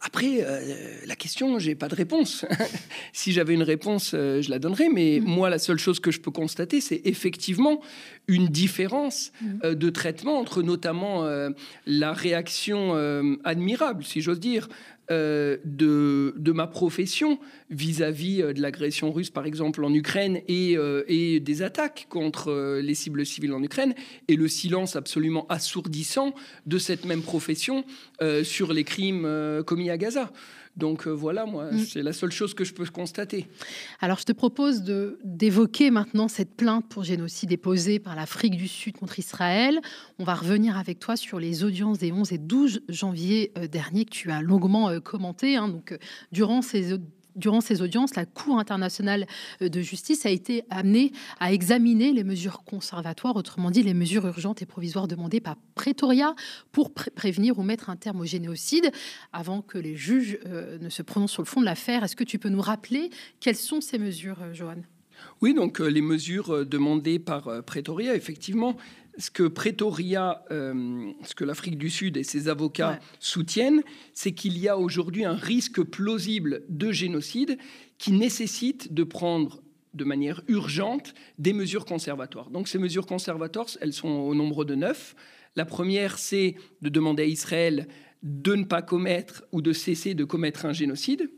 Après, 0.02 0.38
euh, 0.41 0.61
la 1.06 1.14
question, 1.14 1.58
j'ai 1.58 1.75
pas 1.75 1.88
de 1.88 1.94
réponse. 1.94 2.47
si 3.12 3.32
j'avais 3.32 3.52
une 3.52 3.62
réponse, 3.62 4.12
euh, 4.14 4.41
je 4.41 4.50
la 4.50 4.58
donnerais. 4.58 4.88
Mais 4.93 5.20
mm. 5.20 5.25
moi, 5.25 5.50
la 5.50 5.58
seule 5.58 5.79
chose 5.79 6.00
que 6.00 6.11
je 6.11 6.20
peux 6.20 6.31
constater, 6.31 6.81
c'est 6.81 7.02
effectivement 7.05 7.82
une 8.31 8.47
différence 8.49 9.32
mm. 9.41 9.47
euh, 9.65 9.75
de 9.75 9.91
traitement 9.91 10.38
entre 10.38 10.62
notamment 10.62 11.25
la 11.87 12.12
réaction 12.12 12.94
admirable, 13.44 14.05
si 14.05 14.21
j'ose 14.21 14.41
dire, 14.41 14.69
euh, 15.11 15.56
de, 15.65 16.35
de, 16.37 16.53
ma 16.53 16.69
profession 16.69 17.41
vis-à-vis 17.69 18.43
euh, 18.43 18.53
de 18.53 18.62
l'agression 18.62 19.11
russe, 19.11 19.31
par 19.31 19.44
exemple, 19.44 19.85
en 19.85 19.93
Ukraine 19.93 20.41
et, 20.47 20.77
euh, 20.77 21.03
et 21.09 21.41
des 21.41 21.62
attaques 21.62 22.06
contre 22.09 22.79
les 22.81 22.94
cibles 22.94 23.27
civiles 23.27 23.53
en 23.53 23.61
Ukraine, 23.61 23.94
et 24.29 24.37
le 24.37 24.47
silence 24.47 24.94
absolument 24.94 25.47
assourdissant 25.49 26.32
de 26.67 26.79
cette 26.79 27.06
même 27.06 27.23
profession 27.23 27.85
sur 28.44 28.73
les 28.73 28.85
crimes 28.85 29.27
commis 29.67 29.91
à 29.91 29.97
Gaza. 29.97 30.31
Donc 30.81 31.06
euh, 31.06 31.11
voilà, 31.11 31.47
moi, 31.47 31.71
mm. 31.71 31.79
c'est 31.79 32.03
la 32.03 32.12
seule 32.12 32.32
chose 32.32 32.55
que 32.55 32.65
je 32.65 32.75
peux 32.75 32.87
constater. 32.87 33.47
Alors 34.00 34.19
je 34.19 34.25
te 34.25 34.32
propose 34.32 34.82
d'évoquer 35.23 35.91
maintenant 35.91 36.27
cette 36.27 36.56
plainte 36.56 36.88
pour 36.88 37.05
génocide 37.05 37.50
déposée 37.50 37.99
par 37.99 38.17
l'Afrique 38.17 38.56
du 38.56 38.67
Sud 38.67 38.97
contre 38.97 39.19
Israël. 39.19 39.81
On 40.19 40.25
va 40.25 40.35
revenir 40.35 40.77
avec 40.77 40.99
toi 40.99 41.17
sur 41.17 41.38
les 41.38 41.62
audiences 41.62 41.99
des 41.99 42.11
11 42.11 42.32
et 42.32 42.38
12 42.38 42.82
janvier 42.88 43.53
euh, 43.59 43.69
dernier 43.69 44.05
que 44.05 44.11
tu 44.11 44.31
as 44.31 44.41
longuement 44.41 44.88
euh, 44.88 44.99
commenté. 45.00 45.56
Hein. 45.56 45.69
donc 45.69 45.97
durant 46.32 46.62
ces 46.62 46.94
durant 47.37 47.61
ces 47.61 47.82
audiences, 47.82 48.15
la 48.17 48.27
Cour 48.27 48.59
internationale 48.59 49.27
euh, 49.62 49.69
de 49.69 49.81
justice 49.81 50.27
a 50.27 50.31
été 50.31 50.65
amenée 50.71 51.12
à 51.38 51.53
examiner 51.53 52.12
les 52.12 52.25
mesures 52.25 52.62
conservatoires, 52.65 53.37
autrement 53.37 53.71
dit 53.71 53.82
les 53.82 53.94
mesures 53.94 54.27
urgentes 54.27 54.62
et 54.62 54.67
provisoires 54.67 55.09
demandées 55.09 55.41
par 55.41 55.56
Pretoria 55.75 56.35
pour 56.73 56.93
prévenir 56.93 57.59
ou 57.59 57.62
mettre 57.62 57.91
un 57.91 57.97
terme 57.97 58.21
au 58.21 58.25
génocide. 58.25 58.91
Avant 59.32 59.62
que 59.62 59.79
les 59.79 59.97
juges 59.97 60.38
euh, 60.47 60.79
ne 60.79 60.88
se 60.88 61.03
prononcent 61.03 61.32
sur 61.32 61.43
le 61.43 61.49
fond 61.49 61.61
de 61.61 61.67
l'affaire, 61.67 62.05
est-ce 62.05 62.17
que 62.17 62.25
tu 62.25 62.38
peux 62.38 62.49
nous 62.49 62.61
rappeler 62.61 63.11
quelles 63.41 63.56
sont 63.56 63.81
ces 63.81 63.99
mesures, 63.99 64.43
euh, 64.43 64.55
Johan? 64.55 64.82
Oui, 65.43 65.53
donc 65.53 65.81
les 65.81 66.00
mesures 66.00 66.65
demandées 66.65 67.19
par 67.19 67.62
Pretoria, 67.65 68.15
effectivement, 68.15 68.79
ce 69.20 69.31
que 69.31 69.43
Pretoria, 69.44 70.44
euh, 70.50 71.12
ce 71.25 71.34
que 71.34 71.44
l'Afrique 71.44 71.78
du 71.78 71.90
Sud 71.90 72.17
et 72.17 72.25
ses 72.25 72.49
avocats 72.49 72.99
soutiennent, 73.19 73.82
c'est 74.14 74.32
qu'il 74.32 74.58
y 74.58 74.67
a 74.67 74.78
aujourd'hui 74.78 75.25
un 75.25 75.34
risque 75.34 75.82
plausible 75.82 76.62
de 76.69 76.90
génocide 76.90 77.58
qui 77.99 78.12
nécessite 78.12 78.93
de 78.93 79.05
prendre 79.05 79.62
de 79.93 80.05
manière 80.05 80.43
urgente 80.49 81.14
des 81.38 81.52
mesures 81.52 81.84
conservatoires. 81.84 82.50
Donc 82.50 82.69
ces 82.69 82.78
mesures 82.78 83.06
conservatoires, 83.06 83.67
elles 83.81 83.93
sont 83.93 84.08
au 84.08 84.34
nombre 84.34 84.64
de 84.64 84.75
neuf. 84.75 85.14
La 85.56 85.64
première, 85.64 86.19
c'est 86.19 86.55
de 86.81 86.88
demander 86.88 87.25
à 87.25 87.26
Israël 87.26 87.88
de 88.22 88.55
ne 88.55 88.64
pas 88.64 88.82
commettre 88.82 89.44
ou 89.52 89.62
de 89.62 89.72
cesser 89.72 90.14
de 90.14 90.25
commettre 90.25 90.64
un 90.64 90.72
génocide. 90.72 91.31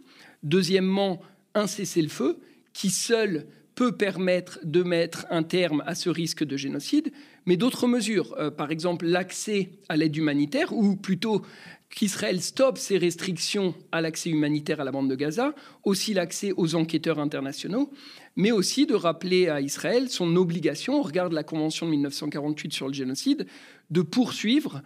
Deuxièmement, 0.43 1.21
un 1.55 1.67
cessez-le-feu 1.67 2.39
qui 2.73 2.91
seul 2.91 3.47
peut 3.75 3.93
permettre 3.93 4.59
de 4.65 4.83
mettre 4.83 5.27
un 5.31 5.43
terme 5.43 5.83
à 5.87 5.95
ce 5.95 6.11
risque 6.11 6.45
de 6.45 6.57
génocide, 6.57 7.13
mais 7.47 7.57
d'autres 7.57 7.87
mesures, 7.87 8.35
euh, 8.39 8.51
par 8.51 8.71
exemple 8.71 9.07
l'accès 9.07 9.71
à 9.89 9.97
l'aide 9.97 10.17
humanitaire, 10.17 10.73
ou 10.73 10.97
plutôt 10.97 11.43
qu'Israël 11.91 12.41
stoppe 12.41 12.79
ses 12.79 12.99
restrictions 12.99 13.75
à 13.93 14.01
l'accès 14.01 14.31
humanitaire 14.31 14.81
à 14.81 14.85
la 14.85 14.93
bande 14.93 15.11
de 15.11 15.15
Gaza, 15.15 15.55
aussi 15.85 16.15
l'accès 16.15 16.53
aux 16.57 16.75
enquêteurs 16.75 17.19
internationaux, 17.19 17.93
mais 18.37 18.51
aussi 18.51 18.87
de 18.87 18.95
rappeler 18.95 19.49
à 19.49 19.61
Israël 19.61 20.09
son 20.09 20.37
obligation, 20.37 20.99
au 20.99 21.03
regard 21.03 21.29
de 21.29 21.35
la 21.35 21.45
Convention 21.45 21.87
de 21.87 21.91
1948 21.93 22.73
sur 22.73 22.89
le 22.89 22.95
génocide, 22.95 23.47
de 23.91 24.03
poursuivre 24.03 24.83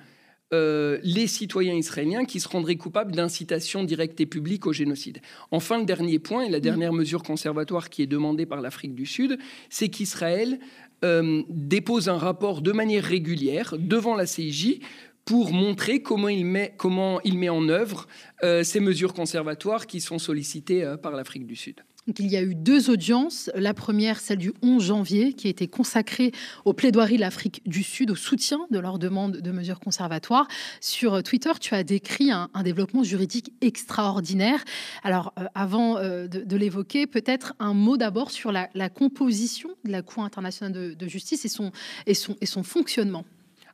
euh, 0.52 0.98
les 1.02 1.26
citoyens 1.26 1.74
israéliens 1.74 2.24
qui 2.24 2.38
se 2.38 2.48
rendraient 2.48 2.76
coupables 2.76 3.12
d'incitation 3.12 3.82
directe 3.82 4.20
et 4.20 4.26
publique 4.26 4.66
au 4.66 4.72
génocide. 4.72 5.20
Enfin, 5.50 5.78
le 5.78 5.84
dernier 5.84 6.20
point 6.20 6.42
et 6.42 6.50
la 6.50 6.60
dernière 6.60 6.92
mesure 6.92 7.24
conservatoire 7.24 7.90
qui 7.90 8.02
est 8.02 8.06
demandée 8.06 8.46
par 8.46 8.60
l'Afrique 8.60 8.94
du 8.94 9.06
Sud, 9.06 9.38
c'est 9.70 9.88
qu'Israël 9.88 10.60
euh, 11.04 11.42
dépose 11.48 12.08
un 12.08 12.16
rapport 12.16 12.62
de 12.62 12.70
manière 12.70 13.02
régulière 13.02 13.74
devant 13.76 14.14
la 14.14 14.26
CIJ 14.26 14.78
pour 15.24 15.52
montrer 15.52 16.00
comment 16.00 16.28
il 16.28 16.46
met, 16.46 16.74
comment 16.76 17.20
il 17.22 17.36
met 17.38 17.48
en 17.48 17.68
œuvre 17.68 18.06
euh, 18.44 18.62
ces 18.62 18.78
mesures 18.78 19.14
conservatoires 19.14 19.88
qui 19.88 20.00
sont 20.00 20.20
sollicitées 20.20 20.94
par 21.02 21.12
l'Afrique 21.12 21.46
du 21.46 21.56
Sud 21.56 21.82
il 22.18 22.26
y 22.26 22.36
a 22.36 22.42
eu 22.42 22.54
deux 22.54 22.90
audiences. 22.90 23.50
La 23.54 23.74
première, 23.74 24.20
celle 24.20 24.38
du 24.38 24.52
11 24.62 24.82
janvier, 24.82 25.32
qui 25.32 25.46
a 25.46 25.50
été 25.50 25.66
consacrée 25.66 26.32
aux 26.64 26.72
plaidoiries 26.72 27.16
de 27.16 27.20
l'Afrique 27.20 27.62
du 27.66 27.82
Sud, 27.82 28.10
au 28.10 28.14
soutien 28.14 28.66
de 28.70 28.78
leur 28.78 28.98
demande 28.98 29.38
de 29.38 29.50
mesures 29.50 29.80
conservatoires. 29.80 30.48
Sur 30.80 31.22
Twitter, 31.22 31.52
tu 31.60 31.74
as 31.74 31.82
décrit 31.82 32.30
un, 32.30 32.48
développement 32.62 33.04
juridique 33.04 33.52
extraordinaire. 33.60 34.64
Alors, 35.04 35.32
euh, 35.38 35.46
avant 35.54 35.98
euh, 35.98 36.26
de, 36.26 36.56
l'évoquer, 36.56 37.06
peut-être 37.06 37.54
un 37.58 37.74
mot 37.74 37.96
d'abord 37.96 38.30
sur 38.30 38.50
la, 38.52 38.68
composition 38.88 39.70
de 39.84 39.90
la 39.90 40.02
Cour 40.02 40.24
internationale 40.24 40.96
de, 40.96 41.08
justice 41.08 41.44
et 41.44 41.48
son, 41.48 41.70
et 42.06 42.14
son, 42.14 42.36
et 42.40 42.46
son 42.46 42.62
fonctionnement. 42.62 43.24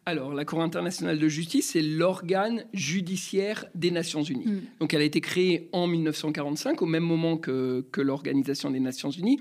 Alors, 0.04 0.34
la 0.34 0.44
Cour 0.44 0.62
internationale 0.62 1.18
de 1.18 1.28
justice, 1.28 1.70
c'est 1.70 1.82
l'organe 1.82 2.64
judiciaire 2.74 3.66
des 3.76 3.92
Nations 3.92 4.22
Unies. 4.22 4.46
Mm. 4.46 4.60
Donc, 4.80 4.94
elle 4.94 5.00
a 5.00 5.04
été 5.04 5.20
créée 5.20 5.68
en 5.72 5.86
1945, 5.86 6.82
au 6.82 6.86
même 6.86 7.04
moment 7.04 7.36
que, 7.36 7.84
l'Organisation 7.96 8.70
des 8.70 8.80
Nations 8.80 9.10
Unies. 9.10 9.38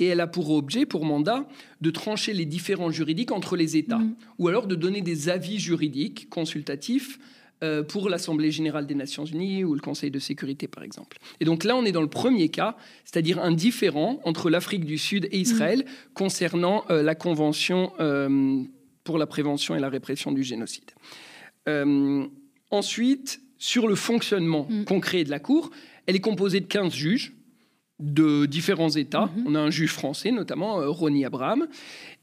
Et 0.00 0.06
elle 0.06 0.20
a 0.20 0.26
pour 0.26 0.50
objet, 0.50 0.86
pour 0.86 1.04
mandat, 1.04 1.46
de 1.80 1.90
trancher 1.90 2.32
les 2.32 2.46
différends 2.46 2.90
juridiques 2.90 3.30
entre 3.30 3.56
les 3.56 3.76
États, 3.76 3.98
mm. 3.98 4.16
ou 4.38 4.48
alors 4.48 4.66
de 4.66 4.74
donner 4.74 5.02
des 5.02 5.28
avis 5.28 5.60
juridiques 5.60 6.28
consultatifs 6.28 7.20
euh, 7.62 7.84
pour 7.84 8.08
l'Assemblée 8.08 8.50
générale 8.50 8.88
des 8.88 8.96
Nations 8.96 9.24
Unies 9.24 9.62
ou 9.62 9.74
le 9.74 9.80
Conseil 9.80 10.10
de 10.10 10.18
sécurité, 10.18 10.66
par 10.66 10.82
exemple. 10.82 11.18
Et 11.38 11.44
donc 11.44 11.62
là, 11.62 11.76
on 11.76 11.84
est 11.84 11.92
dans 11.92 12.02
le 12.02 12.10
premier 12.10 12.48
cas, 12.48 12.76
c'est-à-dire 13.04 13.40
un 13.40 13.52
différend 13.52 14.20
entre 14.24 14.50
l'Afrique 14.50 14.84
du 14.84 14.98
Sud 14.98 15.28
et 15.30 15.38
Israël 15.38 15.84
mm. 15.84 16.12
concernant 16.14 16.82
euh, 16.90 17.04
la 17.04 17.14
Convention. 17.14 17.92
Euh, 18.00 18.64
pour 19.04 19.18
la 19.18 19.26
prévention 19.26 19.74
et 19.74 19.80
la 19.80 19.88
répression 19.88 20.32
du 20.32 20.42
génocide. 20.42 20.90
Euh, 21.68 22.26
ensuite, 22.70 23.40
sur 23.58 23.86
le 23.86 23.94
fonctionnement 23.94 24.66
mm. 24.68 24.84
concret 24.84 25.24
de 25.24 25.30
la 25.30 25.38
Cour, 25.38 25.70
elle 26.06 26.16
est 26.16 26.20
composée 26.20 26.60
de 26.60 26.66
15 26.66 26.92
juges, 26.92 27.32
de 28.02 28.46
différents 28.46 28.90
États. 28.90 29.30
Mhm. 29.36 29.44
On 29.46 29.54
a 29.54 29.60
un 29.60 29.70
juge 29.70 29.92
français, 29.92 30.32
notamment 30.32 30.80
euh, 30.80 30.88
Ronnie 30.88 31.24
Abraham, 31.24 31.68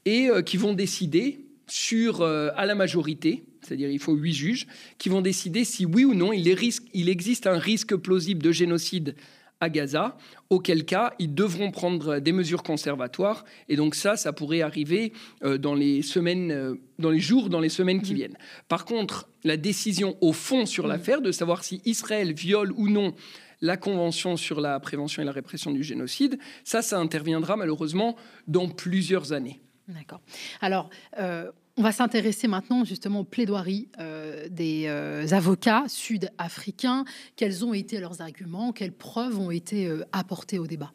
et 0.04 0.28
euh, 0.28 0.42
qui 0.42 0.56
vont 0.56 0.74
décider 0.74 1.46
sur, 1.66 2.20
euh, 2.20 2.50
à 2.56 2.66
la 2.66 2.74
majorité, 2.74 3.44
c'est-à-dire 3.62 3.90
il 3.90 3.98
faut 3.98 4.14
huit 4.14 4.34
juges, 4.34 4.66
qui 4.98 5.08
vont 5.08 5.22
décider 5.22 5.64
si 5.64 5.86
oui 5.86 6.04
ou 6.04 6.14
non 6.14 6.32
il, 6.32 6.48
est 6.48 6.54
risque- 6.54 6.88
il 6.92 7.08
existe 7.08 7.46
un 7.46 7.58
risque 7.58 7.96
plausible 7.96 8.42
de 8.42 8.52
génocide 8.52 9.14
à 9.60 9.68
Gaza, 9.68 10.16
auquel 10.48 10.84
cas 10.84 11.12
ils 11.18 11.34
devront 11.34 11.70
prendre 11.70 12.18
des 12.18 12.32
mesures 12.32 12.62
conservatoires. 12.62 13.44
Et 13.68 13.76
donc 13.76 13.94
ça, 13.94 14.16
ça 14.16 14.32
pourrait 14.32 14.62
arriver 14.62 15.12
euh, 15.44 15.58
dans 15.58 15.74
les 15.74 16.02
semaines, 16.02 16.50
euh, 16.50 16.74
dans 16.98 17.10
les 17.10 17.20
jours, 17.20 17.50
dans 17.50 17.60
les 17.60 17.68
semaines 17.68 18.00
qui 18.02 18.12
Mhm. 18.12 18.16
viennent. 18.16 18.38
Par 18.68 18.84
contre, 18.84 19.28
la 19.44 19.56
décision 19.56 20.16
au 20.20 20.32
fond 20.32 20.66
sur 20.66 20.86
l'affaire 20.86 21.20
de 21.20 21.30
savoir 21.32 21.62
si 21.64 21.80
Israël 21.84 22.32
viole 22.32 22.72
ou 22.72 22.88
non 22.88 23.14
la 23.62 23.76
Convention 23.76 24.38
sur 24.38 24.60
la 24.60 24.80
prévention 24.80 25.20
et 25.22 25.26
la 25.26 25.32
répression 25.32 25.70
du 25.70 25.82
génocide, 25.82 26.38
ça, 26.64 26.80
ça 26.80 26.98
interviendra 26.98 27.56
malheureusement 27.56 28.16
dans 28.46 28.68
plusieurs 28.68 29.34
années. 29.34 29.60
D'accord. 29.86 30.22
Alors, 30.62 30.88
euh, 31.18 31.50
on 31.80 31.82
va 31.82 31.92
s'intéresser 31.92 32.46
maintenant 32.46 32.84
justement 32.84 33.20
aux 33.20 33.24
plaidoiries 33.24 33.88
euh, 34.00 34.46
des 34.50 34.84
euh, 34.84 35.26
avocats 35.30 35.84
sud-africains. 35.88 37.06
Quels 37.36 37.64
ont 37.64 37.72
été 37.72 38.00
leurs 38.00 38.20
arguments? 38.20 38.72
Quelles 38.72 38.92
preuves 38.92 39.38
ont 39.38 39.50
été 39.50 39.86
euh, 39.86 40.04
apportées 40.12 40.58
au 40.58 40.66
débat? 40.66 40.92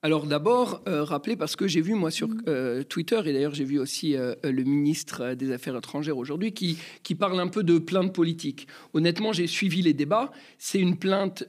Alors 0.00 0.26
d'abord, 0.28 0.80
euh, 0.86 1.02
rappeler, 1.02 1.34
parce 1.34 1.56
que 1.56 1.66
j'ai 1.66 1.80
vu 1.80 1.94
moi 1.94 2.12
sur 2.12 2.28
euh, 2.46 2.84
Twitter, 2.84 3.20
et 3.24 3.32
d'ailleurs 3.32 3.54
j'ai 3.54 3.64
vu 3.64 3.80
aussi 3.80 4.14
euh, 4.14 4.36
le 4.44 4.62
ministre 4.62 5.34
des 5.34 5.50
Affaires 5.50 5.76
étrangères 5.76 6.18
aujourd'hui, 6.18 6.52
qui, 6.52 6.78
qui 7.02 7.16
parle 7.16 7.40
un 7.40 7.48
peu 7.48 7.64
de 7.64 7.80
plainte 7.80 8.14
politique. 8.14 8.68
Honnêtement, 8.94 9.32
j'ai 9.32 9.48
suivi 9.48 9.82
les 9.82 9.92
débats. 9.92 10.30
C'est 10.56 10.78
une 10.78 10.98
plainte 10.98 11.48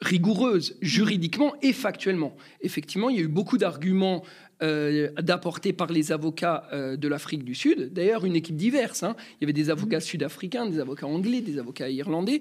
rigoureuse 0.00 0.76
juridiquement 0.80 1.54
et 1.62 1.72
factuellement. 1.72 2.34
Effectivement, 2.62 3.08
il 3.08 3.16
y 3.16 3.18
a 3.20 3.22
eu 3.22 3.28
beaucoup 3.28 3.58
d'arguments 3.58 4.24
euh, 4.62 5.10
d'apporter 5.20 5.72
par 5.72 5.90
les 5.90 6.12
avocats 6.12 6.68
euh, 6.72 6.96
de 6.96 7.08
l'Afrique 7.08 7.44
du 7.44 7.54
Sud. 7.54 7.92
D'ailleurs, 7.92 8.24
une 8.24 8.36
équipe 8.36 8.56
diverse. 8.56 9.02
hein. 9.02 9.16
Il 9.34 9.42
y 9.42 9.44
avait 9.44 9.52
des 9.52 9.70
avocats 9.70 10.00
sud-africains, 10.00 10.66
des 10.66 10.80
avocats 10.80 11.06
anglais, 11.06 11.40
des 11.40 11.58
avocats 11.58 11.88
irlandais. 11.88 12.40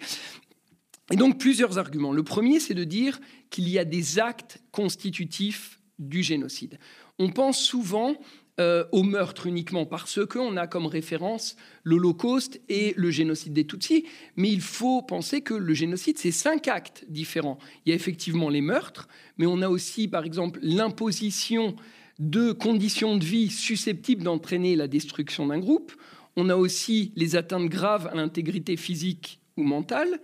Et 1.12 1.16
donc, 1.16 1.40
plusieurs 1.40 1.78
arguments. 1.78 2.14
Le 2.14 2.24
premier, 2.24 2.60
c'est 2.60 2.74
de 2.74 2.84
dire 2.84 3.20
qu'il 3.50 3.68
y 3.70 3.80
a 3.80 3.86
des 3.86 4.20
actes 4.20 4.60
constitutifs 4.72 5.80
du 5.98 6.22
génocide. 6.22 6.78
On 7.18 7.30
pense 7.30 7.60
souvent 7.60 8.16
euh, 8.60 8.84
au 8.92 9.04
meurtre 9.04 9.48
uniquement 9.48 9.86
parce 9.86 10.20
qu'on 10.26 10.58
a 10.58 10.68
comme 10.68 10.86
référence 10.86 11.56
l'Holocauste 11.86 12.60
et 12.68 12.94
le 12.98 13.10
génocide 13.10 13.54
des 13.54 13.66
Tutsis, 13.66 14.06
mais 14.36 14.52
il 14.52 14.60
faut 14.60 15.02
penser 15.02 15.40
que 15.40 15.54
le 15.54 15.74
génocide, 15.74 16.18
c'est 16.18 16.32
cinq 16.32 16.68
actes 16.68 17.06
différents. 17.08 17.58
Il 17.86 17.90
y 17.90 17.94
a 17.94 17.96
effectivement 17.96 18.50
les 18.50 18.60
meurtres, 18.60 19.08
mais 19.38 19.46
on 19.46 19.62
a 19.62 19.70
aussi, 19.70 20.10
par 20.10 20.26
exemple, 20.26 20.60
l'imposition 20.62 21.78
de 22.20 22.52
conditions 22.52 23.18
de 23.18 23.24
vie 23.24 23.50
susceptibles 23.50 24.24
d'entraîner 24.24 24.76
la 24.76 24.88
destruction 24.88 25.48
d'un 25.48 25.60
groupe. 25.60 25.94
On 26.36 26.50
a 26.50 26.56
aussi 26.56 27.12
les 27.16 27.36
atteintes 27.36 27.70
graves 27.70 28.08
à 28.08 28.16
l'intégrité 28.16 28.78
physique 28.78 29.40
ou 29.58 29.64
mentale. 29.64 30.20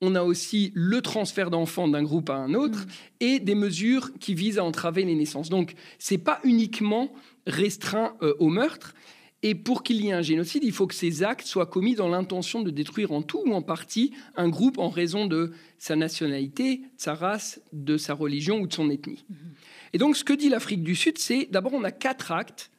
On 0.00 0.14
a 0.14 0.22
aussi 0.22 0.72
le 0.74 1.00
transfert 1.00 1.50
d'enfants 1.50 1.88
d'un 1.88 2.02
groupe 2.02 2.30
à 2.30 2.34
un 2.34 2.54
autre 2.54 2.86
et 3.20 3.38
des 3.38 3.54
mesures 3.54 4.10
qui 4.18 4.34
visent 4.34 4.58
à 4.58 4.64
entraver 4.64 5.04
les 5.04 5.14
naissances. 5.14 5.48
Donc, 5.48 5.74
c'est 5.98 6.18
pas 6.18 6.40
uniquement 6.42 7.12
restreint 7.46 8.16
euh, 8.22 8.34
au 8.38 8.48
meurtre. 8.48 8.94
Et 9.44 9.56
pour 9.56 9.82
qu'il 9.82 10.04
y 10.04 10.08
ait 10.08 10.12
un 10.12 10.22
génocide, 10.22 10.62
il 10.62 10.72
faut 10.72 10.86
que 10.86 10.94
ces 10.94 11.24
actes 11.24 11.46
soient 11.46 11.66
commis 11.66 11.94
dans 11.94 12.08
l'intention 12.08 12.62
de 12.62 12.70
détruire 12.70 13.10
en 13.10 13.22
tout 13.22 13.42
ou 13.44 13.52
en 13.52 13.62
partie 13.62 14.12
un 14.36 14.48
groupe 14.48 14.78
en 14.78 14.88
raison 14.88 15.26
de 15.26 15.52
sa 15.78 15.96
nationalité, 15.96 16.78
de 16.78 16.84
sa 16.96 17.14
race, 17.14 17.60
de 17.72 17.96
sa 17.96 18.14
religion 18.14 18.60
ou 18.60 18.68
de 18.68 18.72
son 18.72 18.88
ethnie. 18.88 19.24
Et 19.92 19.98
donc, 19.98 20.16
ce 20.16 20.22
que 20.22 20.32
dit 20.32 20.48
l'Afrique 20.48 20.84
du 20.84 20.94
Sud, 20.94 21.18
c'est 21.18 21.48
d'abord, 21.50 21.72
on 21.74 21.82
a 21.82 21.90
quatre 21.90 22.30
actes 22.30 22.70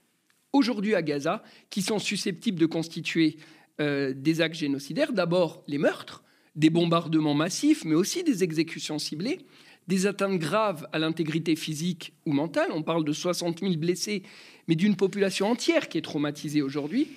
aujourd'hui 0.54 0.96
à 0.96 1.02
Gaza 1.02 1.44
qui 1.70 1.82
sont 1.82 2.00
susceptibles 2.00 2.60
de 2.60 2.66
constituer 2.66 3.38
euh, 3.82 4.14
des 4.16 4.40
actes 4.40 4.56
génocidaires. 4.56 5.12
D'abord, 5.12 5.64
les 5.68 5.78
meurtres, 5.78 6.24
des 6.56 6.70
bombardements 6.70 7.34
massifs, 7.34 7.84
mais 7.84 7.96
aussi 7.96 8.24
des 8.24 8.44
exécutions 8.44 9.00
ciblées, 9.00 9.40
des 9.88 10.06
atteintes 10.06 10.40
graves 10.40 10.88
à 10.92 11.00
l'intégrité 11.00 11.56
physique 11.56 12.14
ou 12.26 12.34
mentale. 12.34 12.70
On 12.74 12.84
parle 12.84 13.04
de 13.04 13.14
60 13.14 13.60
000 13.60 13.76
blessés, 13.76 14.24
mais 14.68 14.76
d'une 14.76 14.96
population 14.96 15.48
entière 15.48 15.90
qui 15.90 15.98
est 15.98 16.02
traumatisée 16.02 16.62
aujourd'hui. 16.62 17.08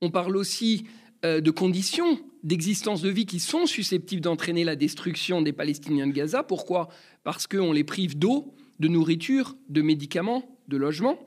On 0.00 0.10
parle 0.10 0.36
aussi 0.36 0.86
euh, 1.24 1.40
de 1.40 1.50
conditions 1.50 2.18
d'existence 2.42 3.02
de 3.02 3.10
vie 3.10 3.26
qui 3.26 3.40
sont 3.40 3.66
susceptibles 3.66 4.22
d'entraîner 4.22 4.64
la 4.64 4.76
destruction 4.76 5.42
des 5.42 5.52
Palestiniens 5.52 6.06
de 6.06 6.12
Gaza. 6.12 6.42
Pourquoi? 6.42 6.88
Parce 7.24 7.46
qu'on 7.46 7.72
les 7.72 7.84
prive 7.84 8.18
d'eau, 8.18 8.54
de 8.78 8.88
nourriture, 8.88 9.56
de 9.68 9.82
médicaments, 9.82 10.58
de 10.68 10.78
logements. 10.78 11.18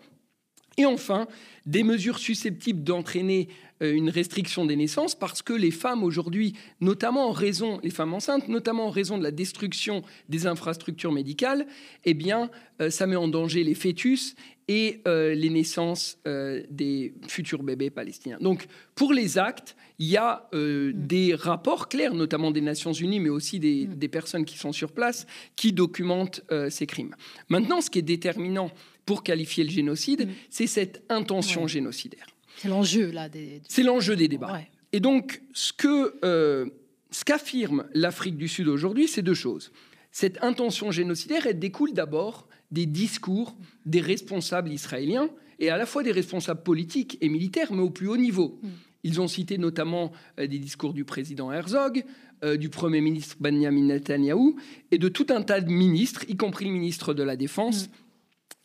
Et 0.78 0.86
enfin, 0.86 1.28
des 1.68 1.84
mesures 1.84 2.18
susceptibles 2.18 2.84
d'entraîner 2.84 3.48
une 3.82 4.10
restriction 4.10 4.66
des 4.66 4.76
naissances 4.76 5.16
parce 5.16 5.42
que 5.42 5.54
les 5.54 5.72
femmes 5.72 6.04
aujourd'hui, 6.04 6.54
notamment 6.80 7.28
en 7.28 7.32
raison, 7.32 7.80
les 7.84 7.90
femmes 7.90 8.14
enceintes, 8.14 8.48
notamment 8.48 8.88
en 8.88 8.90
raison 8.92 9.18
de 9.18 9.24
la 9.24 9.32
destruction 9.32 10.04
des 10.30 10.48
infrastructures 10.48 11.12
médicales, 11.12 11.66
eh 12.06 12.14
bien, 12.14 12.50
euh, 12.82 12.90
ça 12.90 13.08
met 13.08 13.16
en 13.16 13.28
danger 13.28 13.64
les 13.64 13.76
fœtus 13.76 14.36
et 14.70 15.02
euh, 15.08 15.34
les 15.36 15.50
naissances 15.50 16.18
euh, 16.28 16.64
des 16.70 17.14
futurs 17.28 17.64
bébés 17.64 17.90
palestiniens. 17.90 18.38
Donc, 18.40 18.68
pour 18.96 19.12
les 19.12 19.38
actes, 19.38 19.76
il 20.00 20.08
y 20.08 20.16
a 20.18 20.48
euh, 20.54 20.92
des 20.96 21.36
rapports 21.36 21.90
clairs, 21.90 22.14
notamment 22.14 22.52
des 22.52 22.62
Nations 22.62 22.94
Unies, 22.94 23.20
mais 23.20 23.30
aussi 23.30 23.60
des, 23.60 23.86
des 23.86 24.08
personnes 24.08 24.46
qui 24.46 24.58
sont 24.58 24.72
sur 24.72 24.92
place, 24.94 25.28
qui 25.58 25.74
documentent 25.74 26.42
euh, 26.52 26.70
ces 26.70 26.88
crimes. 26.88 27.16
Maintenant, 27.50 27.82
ce 27.82 27.90
qui 27.90 28.00
est 28.00 28.04
déterminant 28.04 28.72
pour 29.06 29.24
qualifier 29.24 29.66
le 29.66 29.70
génocide, 29.70 30.28
Mm. 30.28 30.32
c'est 30.50 30.68
cette 30.68 31.04
intention 31.10 31.64
Ouais. 31.64 31.68
génocidaire. 31.68 32.28
C'est 32.58 32.70
l'enjeu 32.70 33.12
là 33.12 33.30
des. 33.30 33.62
C'est 33.68 33.84
l'enjeu 33.84 34.16
des 34.16 34.28
débats. 34.28 34.54
Ouais. 34.54 34.70
Et 34.92 35.00
donc, 35.00 35.42
ce 35.54 35.74
que 35.74 36.16
euh, 36.24 36.66
ce 37.12 37.24
qu'affirme 37.26 37.86
l'Afrique 37.94 38.38
du 38.38 38.48
Sud 38.48 38.68
aujourd'hui, 38.68 39.08
c'est 39.08 39.22
deux 39.22 39.34
choses. 39.34 39.72
Cette 40.12 40.44
intention 40.44 40.92
génocidaire, 40.92 41.48
elle 41.48 41.60
découle 41.60 41.94
d'abord 41.94 42.48
des 42.72 42.86
discours 42.86 43.56
des 43.86 44.02
responsables 44.02 44.72
israéliens, 44.72 45.30
et 45.60 45.70
à 45.70 45.78
la 45.78 45.86
fois 45.86 46.04
des 46.04 46.12
responsables 46.12 46.64
politiques 46.64 47.18
et 47.22 47.30
militaires, 47.30 47.72
mais 47.72 47.82
au 47.82 47.90
plus 47.90 48.08
haut 48.08 48.18
niveau. 48.18 48.60
Mm. 48.62 48.70
Ils 49.04 49.22
ont 49.22 49.28
cité 49.28 49.58
notamment 49.58 50.12
euh, 50.40 50.48
des 50.48 50.60
discours 50.60 50.94
du 50.94 51.06
président 51.06 51.52
Herzog, 51.52 52.04
euh, 52.44 52.58
du 52.58 52.70
Premier 52.70 53.02
ministre 53.02 53.38
Benjamin 53.40 53.86
Netanyahou, 53.86 54.56
et 54.92 54.98
de 54.98 55.08
tout 55.08 55.28
un 55.30 55.42
tas 55.42 55.62
de 55.62 55.72
ministres, 55.72 56.26
y 56.28 56.36
compris 56.36 56.66
le 56.66 56.72
ministre 56.72 57.14
de 57.14 57.24
la 57.24 57.36
Défense, 57.36 57.90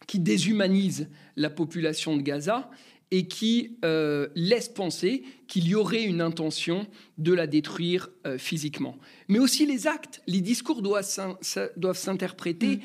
qui 0.06 0.18
déshumanisent 0.18 1.08
la 1.36 1.50
population 1.50 2.16
de 2.16 2.22
Gaza 2.22 2.70
et 3.10 3.26
qui 3.26 3.78
euh, 3.84 4.28
laissent 4.34 4.68
penser 4.68 5.22
qu'il 5.46 5.66
y 5.66 5.74
aurait 5.74 6.02
une 6.04 6.20
intention 6.20 6.86
de 7.16 7.32
la 7.32 7.46
détruire 7.46 8.10
euh, 8.26 8.36
physiquement. 8.38 8.98
Mais 9.28 9.38
aussi 9.38 9.64
les 9.66 9.86
actes, 9.86 10.20
les 10.26 10.40
discours 10.42 10.82
doivent 10.82 11.06
s'interpréter 11.94 12.76
Mm. 12.76 12.80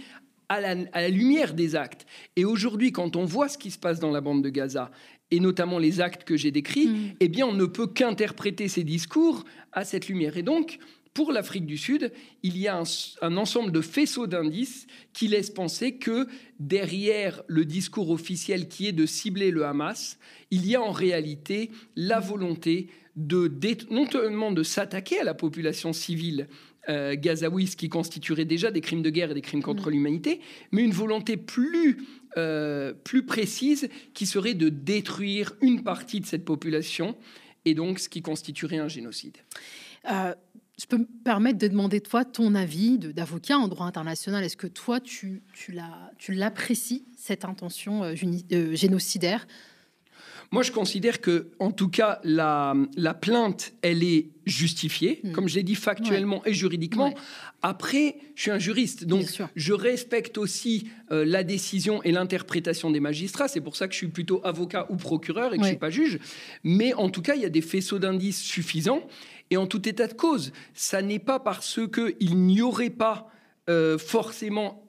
à, 0.50 0.62
la, 0.62 0.70
à 0.94 1.02
la 1.02 1.10
lumière 1.10 1.54
des 1.54 1.76
actes. 1.76 2.06
Et 2.36 2.46
aujourd'hui, 2.46 2.92
quand 2.92 3.16
on 3.16 3.26
voit 3.26 3.50
ce 3.50 3.58
qui 3.58 3.72
se 3.72 3.80
passe 3.80 4.00
dans 4.00 4.12
la 4.12 4.22
bande 4.22 4.44
de 4.44 4.50
Gaza, 4.50 4.92
et 5.32 5.40
notamment 5.40 5.80
les 5.80 6.00
actes 6.00 6.24
que 6.26 6.38
j'ai 6.38 6.52
décrits, 6.52 6.88
Mm. 6.88 7.14
eh 7.20 7.28
bien, 7.28 7.46
on 7.48 7.54
ne 7.54 7.66
peut 7.66 7.88
qu'interpréter 7.88 8.68
ces 8.68 8.84
discours 8.84 9.44
à 9.72 9.84
cette 9.84 10.08
lumière. 10.08 10.38
Et 10.38 10.44
donc, 10.44 10.78
pour 11.14 11.32
l'Afrique 11.32 11.66
du 11.66 11.78
Sud, 11.78 12.12
il 12.42 12.58
y 12.58 12.68
a 12.68 12.78
un, 12.78 12.84
un 13.22 13.38
ensemble 13.38 13.72
de 13.72 13.82
faisceaux 13.82 14.28
d'indices 14.28 14.88
qui 15.14 15.28
laissent 15.28 15.52
penser 15.52 15.98
que 15.98 16.28
derrière 16.60 17.44
le 17.48 17.66
discours 17.66 18.10
officiel 18.10 18.68
qui 18.68 18.88
est 18.88 18.94
de 18.94 19.06
cibler 19.06 19.52
le 19.52 19.66
Hamas, 19.66 20.18
il 20.52 20.66
y 20.66 20.76
a 20.76 20.82
en 20.82 20.92
réalité 20.92 21.70
la 21.96 22.20
volonté 22.20 22.90
de 23.16 23.52
non 23.92 24.10
seulement 24.10 24.52
de 24.52 24.64
s'attaquer 24.64 25.20
à 25.20 25.24
la 25.24 25.34
population 25.34 25.94
civile 25.94 26.48
euh, 26.90 27.16
ce 27.16 27.76
qui 27.76 27.90
constituerait 27.90 28.46
déjà 28.46 28.72
des 28.72 28.82
crimes 28.82 29.02
de 29.02 29.10
guerre 29.10 29.32
et 29.32 29.34
des 29.34 29.42
crimes 29.42 29.64
contre 29.64 29.90
l'humanité, 29.90 30.42
mais 30.72 30.84
une 30.84 30.92
volonté 30.92 31.38
plus, 31.38 32.06
euh, 32.38 32.94
plus 32.94 33.26
précise 33.26 33.90
qui 34.14 34.26
serait 34.26 34.54
de 34.54 34.70
détruire 34.70 35.54
une 35.62 35.84
partie 35.84 36.20
de 36.20 36.26
cette 36.26 36.44
population 36.44 37.16
et 37.66 37.74
donc 37.74 38.00
ce 38.00 38.10
qui 38.10 38.22
constituerait 38.22 38.78
un 38.78 38.88
génocide. 38.88 39.38
Euh, 40.12 40.34
je 40.80 40.86
peux 40.88 40.98
me 40.98 41.08
permettre 41.24 41.60
de 41.60 41.68
demander 41.68 42.02
toi 42.02 42.26
ton 42.26 42.56
avis 42.56 42.98
de- 42.98 43.12
d'avocat 43.12 43.58
en 43.58 43.68
droit 43.68 43.86
international? 43.86 44.44
Est-ce 44.44 44.58
que 44.58 44.68
toi 44.68 45.00
tu, 45.00 45.44
tu 45.54 45.72
la- 45.72 46.12
tu 46.18 46.34
l'apprécies 46.34 47.06
cette 47.18 47.46
intention 47.46 48.04
euh, 48.04 48.16
euh, 48.52 48.76
génocidaire 48.76 49.46
Moi, 50.54 50.62
je 50.64 50.72
considère 50.72 51.20
que, 51.20 51.48
en 51.60 51.72
tout 51.72 51.90
cas, 51.90 52.20
la, 52.24 52.76
la 52.96 53.14
plainte, 53.14 53.74
elle 53.82 54.04
est 54.04 54.28
justifiée, 54.46 55.20
Mm. 55.24 55.32
comme 55.32 55.48
je 55.50 55.56
l'ai 55.56 55.64
dit 55.64 55.76
factuellement 55.76 56.46
et 56.46 56.54
juridiquement. 56.54 57.08
Ouais. 57.10 57.16
Après, 57.64 58.18
je 58.36 58.42
suis 58.44 58.52
un 58.52 58.60
juriste, 58.60 59.06
donc 59.06 59.26
je 59.56 59.74
respecte 59.74 60.38
aussi 60.38 60.88
euh, 61.12 61.26
la 61.26 61.44
décision 61.44 62.04
et 62.04 62.12
l'interprétation 62.12 62.92
des 62.92 63.00
magistrats. 63.00 63.48
C'est 63.48 63.62
pour 63.62 63.76
ça 63.76 63.88
que 63.88 63.94
je 63.94 63.98
suis 63.98 64.08
plutôt 64.10 64.42
avocat 64.44 64.86
ou 64.90 64.96
procureur 64.96 65.54
et 65.54 65.58
que 65.58 65.64
je 65.64 65.68
Ouais. 65.68 65.70
suis 65.72 65.80
pas 65.80 65.90
juge. 65.90 66.20
Mais 66.64 66.94
en 66.94 67.10
tout 67.10 67.22
cas, 67.22 67.36
il 67.36 67.42
y 67.42 67.46
a 67.46 67.50
des 67.50 67.62
faisceaux 67.62 68.00
d'indices 68.00 68.42
suffisants. 68.42 69.02
Et 69.50 69.58
en 69.58 69.66
tout 69.68 69.88
état 69.90 70.08
de 70.08 70.14
cause, 70.14 70.52
ça 70.74 71.02
n'est 71.02 71.20
pas 71.20 71.40
parce 71.40 71.80
qu'il 71.92 72.38
n'y 72.38 72.62
aurait 72.62 72.90
pas 72.90 73.28
euh, 73.70 73.98
forcément 73.98 74.83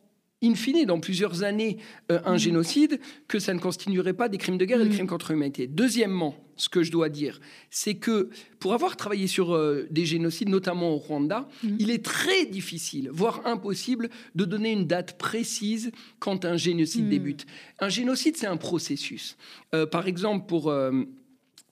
in 0.45 0.55
fine, 0.55 0.85
dans 0.85 1.01
plusieurs 1.01 1.43
années, 1.43 1.79
euh, 2.11 2.21
un 2.25 2.37
génocide, 2.37 3.01
que 3.29 3.39
ça 3.39 3.55
ne 3.55 3.59
constituerait 3.59 4.13
pas 4.13 4.29
des 4.29 4.39
crimes 4.39 4.59
de 4.59 4.65
guerre 4.65 4.81
et 4.81 4.85
des 4.85 4.95
crimes 4.95 5.07
contre 5.07 5.33
l'humanité. 5.33 5.67
Deuxièmement, 5.67 6.35
ce 6.57 6.69
que 6.69 6.83
je 6.83 6.93
dois 6.93 7.09
dire, 7.09 7.41
c'est 7.71 7.95
que 7.95 8.29
pour 8.61 8.75
avoir 8.75 8.97
travaillé 8.97 9.27
sur 9.27 9.55
euh, 9.55 9.87
des 9.91 10.07
génocides, 10.07 10.49
notamment 10.49 10.91
au 10.91 10.99
Rwanda, 10.99 11.49
il 11.79 11.91
est 11.91 12.05
très 12.05 12.47
difficile, 12.47 13.11
voire 13.13 13.47
impossible, 13.47 14.11
de 14.35 14.45
donner 14.45 14.73
une 14.73 14.87
date 14.87 15.19
précise 15.19 15.91
quand 16.19 16.45
un 16.45 16.57
génocide 16.57 17.09
débute. 17.09 17.47
Un 17.81 17.89
génocide, 17.89 18.37
c'est 18.37 18.47
un 18.47 18.57
processus. 18.57 19.37
Euh, 19.75 19.87
par 19.87 20.07
exemple, 20.07 20.47
pour 20.47 20.73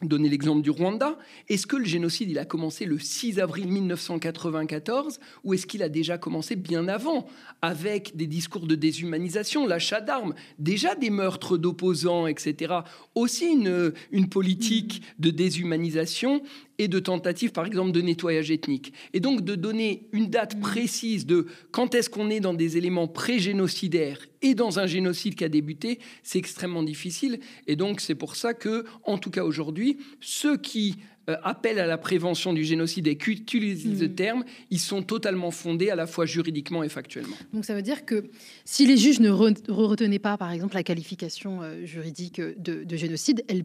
donner 0.09 0.29
l'exemple 0.29 0.63
du 0.63 0.71
Rwanda. 0.71 1.19
Est-ce 1.49 1.67
que 1.67 1.77
le 1.77 1.85
génocide, 1.85 2.31
il 2.31 2.39
a 2.39 2.45
commencé 2.45 2.85
le 2.85 2.99
6 2.99 3.41
avril 3.41 3.69
1994 3.69 5.21
ou 5.45 5.55
est-ce 5.55 5.67
qu'il 5.67 5.83
a 5.83 5.89
déjà 5.89 6.19
commencé 6.19 6.57
bien 6.57 6.89
avant 6.89 7.27
avec 7.61 8.17
des 8.17 8.27
discours 8.27 8.67
de 8.67 8.75
déshumanisation, 8.75 9.67
l'achat 9.67 10.01
d'armes, 10.01 10.35
déjà 10.59 10.95
des 10.95 11.11
meurtres 11.11 11.57
d'opposants, 11.57 12.27
etc. 12.27 12.75
Aussi 13.15 13.47
une, 13.47 13.93
une 14.11 14.29
politique 14.29 15.03
de 15.19 15.31
déshumanisation 15.31 16.43
et 16.79 16.89
de 16.89 16.99
tentatives, 16.99 17.53
par 17.53 17.67
exemple, 17.67 17.93
de 17.93 18.01
nettoyage 18.01 18.51
ethnique. 18.51 18.93
Et 19.13 19.21
donc 19.21 19.43
de 19.43 19.55
donner 19.55 20.09
une 20.13 20.31
date 20.31 20.59
précise 20.61 21.27
de 21.27 21.47
quand 21.71 21.95
est-ce 21.95 22.11
qu'on 22.11 22.31
est 22.31 22.41
dans 22.41 22.55
des 22.55 22.77
éléments 22.77 23.09
pré-génocidaires 23.09 24.19
et 24.43 24.55
dans 24.55 24.79
un 24.79 24.87
génocide 24.87 25.35
qui 25.35 25.45
a 25.45 25.49
débuté, 25.49 25.99
c'est 26.23 26.39
extrêmement 26.39 26.83
difficile. 26.83 27.41
Et 27.67 27.77
donc 27.77 28.01
c'est 28.01 28.15
pour 28.15 28.37
ça 28.37 28.55
que, 28.55 28.85
en 29.05 29.19
tout 29.19 29.31
cas 29.31 29.45
aujourd'hui, 29.45 29.99
ceux 30.21 30.57
qui 30.57 30.97
euh, 31.31 31.37
appellent 31.45 31.79
à 31.79 31.87
la 31.87 31.99
prévention 31.99 32.53
du 32.53 32.65
génocide 32.65 33.07
et 33.07 33.17
qui 33.17 33.31
utilisent 33.31 33.99
ce 33.99 34.05
mm. 34.05 34.15
terme, 34.15 34.45
ils 34.71 34.81
sont 34.81 35.03
totalement 35.03 35.53
fondés 35.53 35.89
à 35.89 35.95
la 35.95 36.07
fois 36.07 36.27
juridiquement 36.27 36.83
et 36.83 36.89
factuellement. 36.89 37.37
Donc 37.53 37.65
ça 37.65 37.75
veut 37.75 37.83
dire 37.83 38.05
que 38.05 38.31
si 38.65 38.87
les 38.87 38.97
juges 38.97 39.21
ne 39.21 39.31
retenaient 39.31 40.19
pas, 40.19 40.37
par 40.37 40.51
exemple, 40.51 40.75
la 40.75 40.83
qualification 40.83 41.63
euh, 41.63 41.87
juridique 41.87 42.41
de, 42.41 42.83
de 42.83 42.97
génocide, 42.97 43.45
elles 43.49 43.65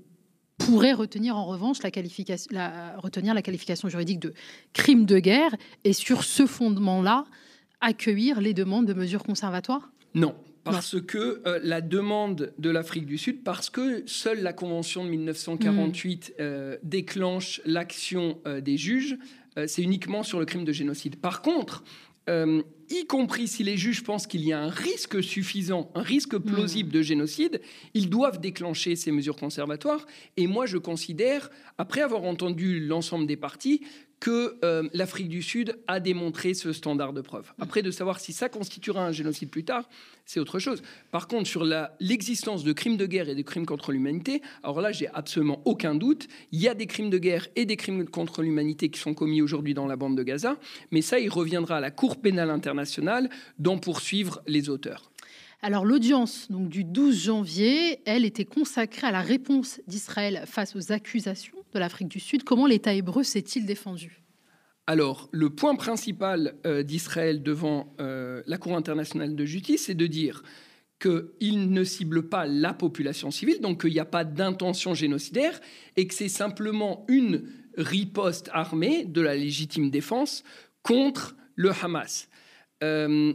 pourrait 0.57 0.93
retenir 0.93 1.35
en 1.35 1.45
revanche 1.45 1.81
la, 1.83 1.91
qualification, 1.91 2.49
la, 2.51 2.95
retenir 2.97 3.33
la 3.33 3.41
qualification 3.41 3.89
juridique 3.89 4.19
de 4.19 4.33
crime 4.73 5.05
de 5.05 5.19
guerre 5.19 5.55
et 5.83 5.93
sur 5.93 6.23
ce 6.23 6.45
fondement-là 6.45 7.25
accueillir 7.81 8.41
les 8.41 8.53
demandes 8.53 8.85
de 8.85 8.93
mesures 8.93 9.23
conservatoires? 9.23 9.91
Non, 10.13 10.35
parce 10.71 11.01
que 11.01 11.41
euh, 11.45 11.59
la 11.63 11.81
demande 11.81 12.53
de 12.57 12.69
l'Afrique 12.69 13.05
du 13.05 13.17
Sud, 13.17 13.43
parce 13.43 13.69
que 13.69 14.03
seule 14.05 14.41
la 14.41 14.53
Convention 14.53 15.03
de 15.03 15.09
1948 15.09 16.29
hmm. 16.29 16.41
euh, 16.41 16.77
déclenche 16.83 17.61
l'action 17.65 18.39
euh, 18.45 18.61
des 18.61 18.77
juges, 18.77 19.17
c'est 19.65 19.81
uniquement 19.81 20.21
sur 20.21 20.39
le 20.39 20.45
crime 20.45 20.65
de 20.65 20.71
génocide. 20.71 21.15
Par 21.15 21.41
contre, 21.41 21.83
y 22.89 23.05
compris 23.05 23.47
si 23.47 23.63
les 23.63 23.77
juges 23.77 24.03
pensent 24.03 24.27
qu'il 24.27 24.45
y 24.45 24.53
a 24.53 24.59
un 24.59 24.69
risque 24.69 25.21
suffisant, 25.23 25.91
un 25.95 26.01
risque 26.01 26.37
plausible 26.37 26.91
de 26.91 27.01
génocide, 27.01 27.61
ils 27.93 28.09
doivent 28.09 28.39
déclencher 28.39 28.95
ces 28.95 29.11
mesures 29.11 29.35
conservatoires. 29.35 30.05
Et 30.37 30.47
moi, 30.47 30.65
je 30.65 30.77
considère, 30.77 31.49
après 31.77 32.01
avoir 32.01 32.23
entendu 32.23 32.79
l'ensemble 32.79 33.27
des 33.27 33.37
partis, 33.37 33.81
que 34.19 34.57
euh, 34.65 34.89
l'Afrique 34.93 35.29
du 35.29 35.43
Sud 35.43 35.77
a 35.85 35.99
démontré 35.99 36.55
ce 36.55 36.73
standard 36.73 37.13
de 37.13 37.21
preuve. 37.21 37.53
Après, 37.59 37.83
de 37.83 37.91
savoir 37.91 38.19
si 38.19 38.33
ça 38.33 38.49
constituera 38.49 39.05
un 39.05 39.11
génocide 39.11 39.51
plus 39.51 39.63
tard, 39.63 39.87
c'est 40.25 40.39
autre 40.39 40.57
chose. 40.57 40.81
Par 41.11 41.27
contre, 41.27 41.47
sur 41.47 41.63
l'existence 41.99 42.63
de 42.63 42.73
crimes 42.73 42.97
de 42.97 43.05
guerre 43.05 43.29
et 43.29 43.35
de 43.35 43.41
crimes 43.43 43.67
contre 43.67 43.91
l'humanité, 43.91 44.41
alors 44.63 44.81
là, 44.81 44.91
j'ai 44.91 45.07
absolument 45.13 45.61
aucun 45.65 45.93
doute. 45.93 46.27
Il 46.51 46.59
y 46.59 46.67
a 46.67 46.73
des 46.73 46.87
crimes 46.87 47.11
de 47.11 47.19
guerre 47.19 47.47
et 47.55 47.65
des 47.65 47.77
crimes 47.77 48.07
contre 48.07 48.41
l'humanité 48.41 48.89
qui 48.89 48.99
sont 48.99 49.13
commis 49.13 49.41
aujourd'hui 49.41 49.75
dans 49.75 49.85
la 49.85 49.95
bande 49.95 50.17
de 50.17 50.23
Gaza, 50.23 50.57
mais 50.89 51.01
ça, 51.01 51.19
il 51.19 51.29
reviendra 51.29 51.77
à 51.77 51.79
la 51.79 51.91
Cour 51.91 52.19
pénale 52.19 52.49
internationale 52.49 52.76
d'en 53.59 53.77
poursuivre 53.77 54.41
les 54.47 54.69
auteurs. 54.69 55.11
Alors 55.61 55.85
l'audience 55.85 56.51
donc 56.51 56.69
du 56.69 56.83
12 56.83 57.23
janvier, 57.23 57.99
elle 58.05 58.25
était 58.25 58.45
consacrée 58.45 59.07
à 59.07 59.11
la 59.11 59.21
réponse 59.21 59.81
d'Israël 59.87 60.43
face 60.45 60.75
aux 60.75 60.91
accusations 60.91 61.57
de 61.73 61.79
l'Afrique 61.79 62.09
du 62.09 62.19
Sud. 62.19 62.43
Comment 62.43 62.67
l'État 62.67 62.93
hébreu 62.93 63.23
s'est-il 63.23 63.65
défendu? 63.65 64.21
Alors, 64.89 65.27
le 65.33 65.49
point 65.49 65.75
principal 65.75 66.55
euh, 66.65 66.81
d'Israël 66.81 67.43
devant 67.43 67.93
euh, 67.99 68.41
la 68.47 68.57
Cour 68.57 68.77
internationale 68.77 69.35
de 69.35 69.45
justice, 69.45 69.85
c'est 69.87 69.95
de 69.95 70.07
dire 70.07 70.43
qu'il 70.99 71.71
ne 71.71 71.83
cible 71.83 72.29
pas 72.29 72.47
la 72.47 72.73
population 72.73 73.29
civile, 73.29 73.59
donc 73.59 73.81
qu'il 73.81 73.91
n'y 73.91 73.99
a 73.99 74.05
pas 74.05 74.23
d'intention 74.23 74.93
génocidaire, 74.93 75.59
et 75.97 76.07
que 76.07 76.13
c'est 76.13 76.29
simplement 76.29 77.05
une 77.09 77.43
riposte 77.77 78.49
armée 78.53 79.03
de 79.03 79.21
la 79.21 79.35
légitime 79.35 79.91
défense 79.91 80.43
contre 80.83 81.35
le 81.55 81.71
Hamas. 81.71 82.26
Euh, 82.83 83.33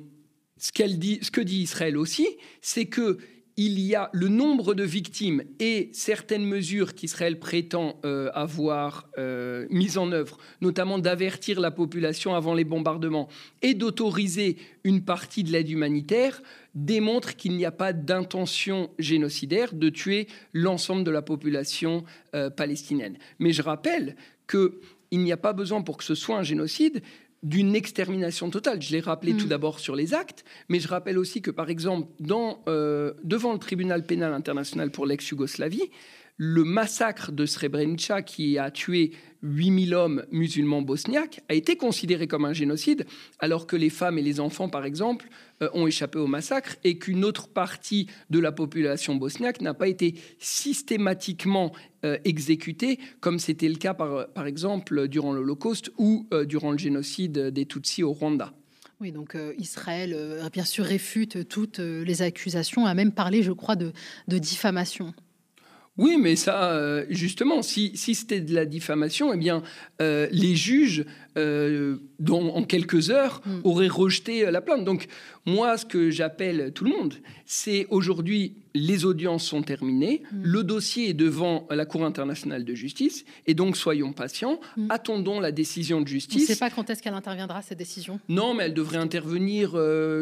ce, 0.56 0.82
dit, 0.82 1.18
ce 1.22 1.30
que 1.30 1.40
dit 1.40 1.62
Israël 1.62 1.96
aussi, 1.96 2.28
c'est 2.60 2.86
que 2.86 3.18
il 3.58 3.78
y 3.80 3.94
a 3.94 4.08
le 4.14 4.28
nombre 4.28 4.72
de 4.72 4.82
victimes 4.82 5.42
et 5.60 5.90
certaines 5.92 6.44
mesures 6.44 6.94
qu'Israël 6.94 7.38
prétend 7.38 8.00
euh, 8.06 8.30
avoir 8.32 9.10
euh, 9.18 9.66
mises 9.68 9.98
en 9.98 10.10
œuvre, 10.10 10.38
notamment 10.62 10.98
d'avertir 10.98 11.60
la 11.60 11.70
population 11.70 12.34
avant 12.34 12.54
les 12.54 12.64
bombardements 12.64 13.28
et 13.60 13.74
d'autoriser 13.74 14.56
une 14.84 15.04
partie 15.04 15.44
de 15.44 15.52
l'aide 15.52 15.68
humanitaire, 15.68 16.42
démontrent 16.74 17.36
qu'il 17.36 17.54
n'y 17.54 17.66
a 17.66 17.70
pas 17.70 17.92
d'intention 17.92 18.88
génocidaire 18.98 19.74
de 19.74 19.90
tuer 19.90 20.28
l'ensemble 20.54 21.04
de 21.04 21.10
la 21.10 21.20
population 21.20 22.04
palestinienne. 22.56 23.18
Mais 23.38 23.52
je 23.52 23.60
rappelle 23.60 24.16
qu'il 24.48 25.20
n'y 25.20 25.32
a 25.32 25.36
pas 25.36 25.52
besoin 25.52 25.82
pour 25.82 25.98
que 25.98 26.04
ce 26.04 26.14
soit 26.14 26.38
un 26.38 26.42
génocide 26.42 27.02
d'une 27.42 27.74
extermination 27.74 28.50
totale. 28.50 28.80
Je 28.80 28.92
l'ai 28.92 29.00
rappelé 29.00 29.36
tout 29.36 29.46
mm. 29.46 29.50
d'abord 29.50 29.80
sur 29.80 29.96
les 29.96 30.14
actes, 30.14 30.44
mais 30.68 30.80
je 30.80 30.88
rappelle 30.88 31.18
aussi 31.18 31.42
que, 31.42 31.50
par 31.50 31.70
exemple, 31.70 32.08
dans, 32.20 32.62
euh, 32.68 33.12
devant 33.24 33.52
le 33.52 33.58
tribunal 33.58 34.04
pénal 34.04 34.32
international 34.32 34.90
pour 34.90 35.06
l'ex-Yougoslavie, 35.06 35.90
le 36.44 36.64
massacre 36.64 37.30
de 37.30 37.46
Srebrenica, 37.46 38.20
qui 38.20 38.58
a 38.58 38.72
tué 38.72 39.12
8000 39.44 39.94
hommes 39.94 40.26
musulmans 40.32 40.82
bosniaques, 40.82 41.40
a 41.48 41.54
été 41.54 41.76
considéré 41.76 42.26
comme 42.26 42.44
un 42.44 42.52
génocide, 42.52 43.06
alors 43.38 43.68
que 43.68 43.76
les 43.76 43.90
femmes 43.90 44.18
et 44.18 44.22
les 44.22 44.40
enfants, 44.40 44.68
par 44.68 44.84
exemple, 44.84 45.28
euh, 45.62 45.68
ont 45.72 45.86
échappé 45.86 46.18
au 46.18 46.26
massacre, 46.26 46.74
et 46.82 46.98
qu'une 46.98 47.24
autre 47.24 47.46
partie 47.46 48.08
de 48.30 48.40
la 48.40 48.50
population 48.50 49.14
bosniaque 49.14 49.60
n'a 49.60 49.72
pas 49.72 49.86
été 49.86 50.16
systématiquement 50.40 51.70
euh, 52.04 52.18
exécutée, 52.24 52.98
comme 53.20 53.38
c'était 53.38 53.68
le 53.68 53.76
cas, 53.76 53.94
par, 53.94 54.44
exemple, 54.44 55.06
durant 55.06 55.32
l'Holocauste 55.32 55.92
ou 55.96 56.26
euh, 56.34 56.44
durant 56.44 56.72
le 56.72 56.78
génocide 56.78 57.38
des 57.38 57.66
Tutsis 57.66 58.02
au 58.02 58.12
Rwanda. 58.12 58.52
Oui, 59.00 59.12
donc 59.12 59.36
Israël, 59.58 60.16
bien 60.52 60.64
sûr, 60.64 60.84
réfute 60.84 61.48
toutes 61.48 61.78
les 61.78 62.22
accusations, 62.22 62.86
a 62.86 62.94
même 62.94 63.12
parlé, 63.12 63.44
je 63.44 63.52
crois, 63.52 63.76
de 63.76 63.92
diffamation. 64.28 65.14
Oui, 65.98 66.16
mais 66.18 66.36
ça, 66.36 66.72
euh, 66.72 67.04
justement, 67.10 67.60
si, 67.60 67.94
c'était 67.96 68.40
de 68.40 68.54
la 68.54 68.64
diffamation, 68.64 69.34
eh 69.34 69.36
bien, 69.36 69.62
euh, 70.00 70.26
les 70.30 70.56
juges, 70.56 71.04
euh, 71.36 71.98
dont, 72.18 72.48
en 72.48 72.62
quelques 72.62 73.10
heures, 73.10 73.42
mm. 73.44 73.60
auraient 73.64 73.88
rejeté 73.88 74.50
la 74.50 74.62
plainte. 74.62 74.86
Donc, 74.86 75.06
moi, 75.44 75.76
ce 75.76 75.84
que 75.84 76.10
j'appelle 76.10 76.72
tout 76.74 76.84
le 76.84 76.90
monde, 76.90 77.14
c'est 77.44 77.86
aujourd'hui, 77.90 78.56
les 78.74 79.04
audiences 79.04 79.44
sont 79.44 79.60
terminées, 79.60 80.22
mm. 80.32 80.42
le 80.42 80.64
dossier 80.64 81.10
est 81.10 81.14
devant 81.14 81.66
la 81.68 81.84
Cour 81.84 82.06
internationale 82.06 82.64
de 82.64 82.74
justice, 82.74 83.26
et 83.46 83.52
donc 83.52 83.76
soyons 83.76 84.14
patients, 84.14 84.60
mm. 84.78 84.86
attendons 84.88 85.40
la 85.40 85.52
décision 85.52 86.00
de 86.00 86.08
justice. 86.08 86.38
On 86.38 86.40
ne 86.40 86.46
sait 86.46 86.56
pas 86.56 86.70
quand 86.70 86.88
est-ce 86.88 87.02
qu'elle 87.02 87.12
interviendra, 87.12 87.60
cette 87.60 87.78
décision 87.78 88.18
Non, 88.30 88.54
mais 88.54 88.64
elle 88.64 88.74
devrait 88.74 88.96
intervenir 88.96 89.72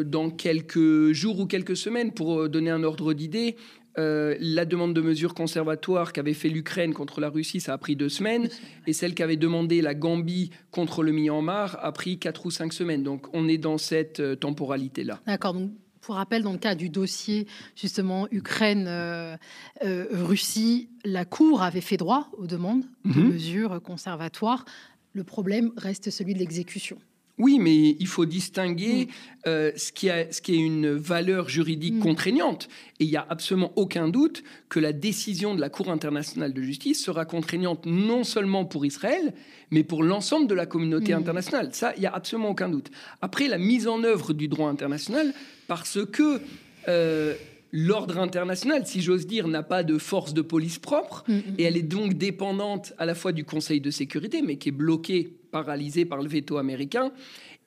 dans 0.05 0.29
quelques 0.29 1.13
jours 1.13 1.39
ou 1.39 1.45
quelques 1.45 1.77
semaines 1.77 2.11
pour 2.11 2.49
donner 2.49 2.71
un 2.71 2.83
ordre 2.83 3.13
d'idée. 3.13 3.55
Euh, 3.97 4.35
la 4.39 4.65
demande 4.65 4.93
de 4.93 5.01
mesures 5.01 5.33
conservatoires 5.33 6.13
qu'avait 6.13 6.33
fait 6.33 6.49
l'Ukraine 6.49 6.93
contre 6.93 7.19
la 7.19 7.29
Russie, 7.29 7.59
ça 7.59 7.73
a 7.73 7.77
pris 7.77 7.95
deux 7.95 8.09
semaines. 8.09 8.49
Et 8.87 8.93
celle 8.93 9.13
qu'avait 9.13 9.37
demandé 9.37 9.81
la 9.81 9.93
Gambie 9.93 10.51
contre 10.71 11.03
le 11.03 11.11
Myanmar 11.11 11.77
a 11.83 11.91
pris 11.91 12.17
quatre 12.17 12.45
ou 12.45 12.51
cinq 12.51 12.73
semaines. 12.73 13.03
Donc 13.03 13.27
on 13.33 13.47
est 13.47 13.57
dans 13.57 13.77
cette 13.77 14.19
euh, 14.19 14.35
temporalité-là. 14.35 15.19
D'accord. 15.25 15.53
Donc 15.53 15.71
pour 16.01 16.15
rappel, 16.15 16.41
dans 16.41 16.53
le 16.53 16.57
cas 16.57 16.73
du 16.73 16.89
dossier 16.89 17.45
justement 17.75 18.27
Ukraine-Russie, 18.31 20.89
euh, 20.89 21.09
la 21.09 21.25
Cour 21.25 21.61
avait 21.61 21.81
fait 21.81 21.97
droit 21.97 22.29
aux 22.37 22.47
demandes 22.47 22.85
de 23.05 23.19
mhm. 23.19 23.33
mesures 23.33 23.81
conservatoires. 23.81 24.65
Le 25.13 25.23
problème 25.23 25.71
reste 25.77 26.09
celui 26.09 26.33
de 26.33 26.39
l'exécution. 26.39 26.97
Oui, 27.37 27.57
mais 27.59 27.95
il 27.99 28.07
faut 28.07 28.25
distinguer 28.25 29.05
mm. 29.05 29.09
euh, 29.47 29.71
ce, 29.75 29.91
qui 29.91 30.09
a, 30.09 30.31
ce 30.31 30.41
qui 30.41 30.53
est 30.53 30.59
une 30.59 30.91
valeur 30.91 31.49
juridique 31.49 31.95
mm. 31.95 31.99
contraignante. 31.99 32.69
Et 32.99 33.05
il 33.05 33.09
n'y 33.09 33.17
a 33.17 33.25
absolument 33.29 33.71
aucun 33.75 34.09
doute 34.09 34.43
que 34.69 34.79
la 34.79 34.93
décision 34.93 35.55
de 35.55 35.61
la 35.61 35.69
Cour 35.69 35.89
internationale 35.89 36.53
de 36.53 36.61
justice 36.61 37.03
sera 37.03 37.25
contraignante 37.25 37.85
non 37.85 38.23
seulement 38.23 38.65
pour 38.65 38.85
Israël, 38.85 39.33
mais 39.71 39.83
pour 39.83 40.03
l'ensemble 40.03 40.47
de 40.47 40.53
la 40.53 40.65
communauté 40.65 41.13
mm. 41.13 41.17
internationale. 41.17 41.69
Ça, 41.73 41.93
il 41.95 42.01
n'y 42.01 42.05
a 42.05 42.13
absolument 42.13 42.49
aucun 42.49 42.69
doute. 42.69 42.91
Après, 43.21 43.47
la 43.47 43.57
mise 43.57 43.87
en 43.87 44.03
œuvre 44.03 44.33
du 44.33 44.47
droit 44.47 44.69
international, 44.69 45.33
parce 45.67 45.99
que... 46.05 46.41
Euh, 46.87 47.35
l'ordre 47.73 48.17
international, 48.17 48.85
si 48.85 49.01
j'ose 49.01 49.25
dire, 49.25 49.47
n'a 49.47 49.63
pas 49.63 49.83
de 49.83 49.97
force 49.97 50.33
de 50.33 50.41
police 50.41 50.77
propre, 50.77 51.23
et 51.57 51.63
elle 51.63 51.77
est 51.77 51.83
donc 51.83 52.15
dépendante 52.15 52.91
à 52.97 53.05
la 53.05 53.15
fois 53.15 53.31
du 53.31 53.45
Conseil 53.45 53.79
de 53.79 53.91
sécurité, 53.91 54.41
mais 54.41 54.57
qui 54.57 54.69
est 54.69 54.73
bloquée 54.73 55.37
paralysé 55.51 56.05
par 56.05 56.21
le 56.21 56.29
veto 56.29 56.57
américain, 56.57 57.11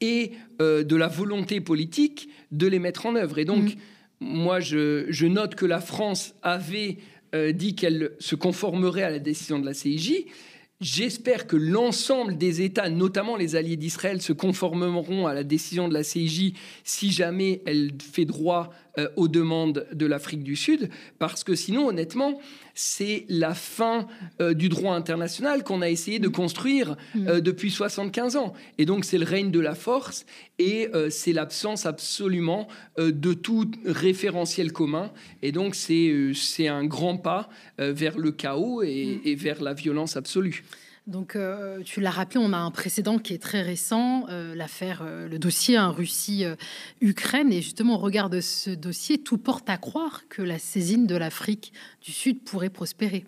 et 0.00 0.32
de 0.58 0.96
la 0.96 1.08
volonté 1.08 1.60
politique 1.60 2.28
de 2.50 2.66
les 2.66 2.78
mettre 2.78 3.06
en 3.06 3.14
œuvre. 3.14 3.38
Et 3.38 3.44
donc, 3.44 3.64
mm. 3.64 3.76
moi, 4.20 4.60
je, 4.60 5.26
note 5.26 5.54
que 5.54 5.66
la 5.66 5.80
France 5.80 6.34
avait 6.42 6.98
dit 7.52 7.74
qu'elle 7.74 8.10
se 8.18 8.34
conformerait 8.34 9.04
à 9.04 9.10
la 9.10 9.18
décision 9.20 9.58
de 9.58 9.66
la 9.66 9.72
CIJ. 9.72 10.26
J'espère 10.80 11.46
que 11.46 11.56
l'ensemble 11.56 12.36
des 12.36 12.60
États, 12.60 12.90
notamment 12.90 13.36
les 13.36 13.56
alliés 13.56 13.76
d'Israël, 13.76 14.20
se 14.20 14.32
conformeront 14.32 15.26
à 15.26 15.32
la 15.32 15.44
décision 15.44 15.88
de 15.88 15.94
la 15.94 16.02
CIJ 16.02 16.52
si 16.82 17.12
jamais 17.12 17.62
elle 17.64 17.92
fait 17.98 18.24
droit 18.24 18.70
euh, 18.98 19.09
aux 19.16 19.26
demandes 19.26 19.87
de 19.92 20.07
l'Afrique 20.07 20.44
du 20.44 20.54
Sud, 20.54 20.88
parce 21.18 21.42
que 21.42 21.57
sinon, 21.57 21.88
honnêtement, 21.88 22.38
c'est 22.74 23.24
la 23.28 23.52
fin 23.52 24.07
euh, 24.40 24.54
du 24.54 24.68
droit 24.68 24.94
international 24.94 25.64
qu'on 25.64 25.83
a 25.83 25.90
essayé 25.90 26.20
de 26.20 26.28
construire 26.28 26.96
euh, 27.16 27.38
mm. 27.38 27.40
depuis 27.40 27.72
75 27.72 28.37
ans. 28.37 28.52
Et 28.78 28.85
donc, 28.85 29.04
c'est 29.04 29.18
le 29.18 29.24
règne 29.24 29.50
de 29.50 29.59
la 29.59 29.74
force 29.74 30.26
et 30.61 30.88
c'est 31.11 31.33
l'absence 31.33 31.85
absolument 31.85 32.68
de 32.96 33.35
tout 33.35 33.68
référentiel 33.85 34.70
commun. 34.70 35.11
Et 35.42 35.50
donc, 35.50 35.74
c'est 35.74 36.68
un 36.68 36.85
grand 36.85 37.16
pas 37.16 37.48
vers 37.78 38.16
le 38.16 38.30
chaos 38.30 38.83
et, 38.83 39.20
mm. 39.24 39.28
et 39.28 39.35
vers 39.35 39.61
la 39.61 39.74
violence 39.74 40.16
absolue. 40.16 40.62
Donc, 41.06 41.36
euh, 41.36 41.82
tu 41.84 42.00
l'as 42.00 42.10
rappelé, 42.10 42.40
on 42.42 42.54
a 42.54 42.56
un 42.56 42.70
précédent 42.70 43.18
qui 43.18 43.34
est 43.34 43.42
très 43.42 43.60
récent, 43.60 44.24
euh, 44.30 44.54
l'affaire, 44.54 45.02
euh, 45.04 45.28
le 45.28 45.38
dossier 45.38 45.76
hein, 45.76 45.90
Russie-Ukraine. 45.90 47.52
et 47.52 47.60
justement, 47.60 47.96
au 47.96 47.98
regard 47.98 48.30
de 48.30 48.40
ce 48.40 48.70
dossier, 48.70 49.18
tout 49.18 49.36
porte 49.36 49.68
à 49.68 49.76
croire 49.76 50.22
que 50.30 50.40
la 50.40 50.58
saisine 50.58 51.06
de 51.06 51.14
l'Afrique 51.14 51.74
du 52.02 52.10
Sud 52.10 52.42
pourrait 52.42 52.70
prospérer. 52.70 53.26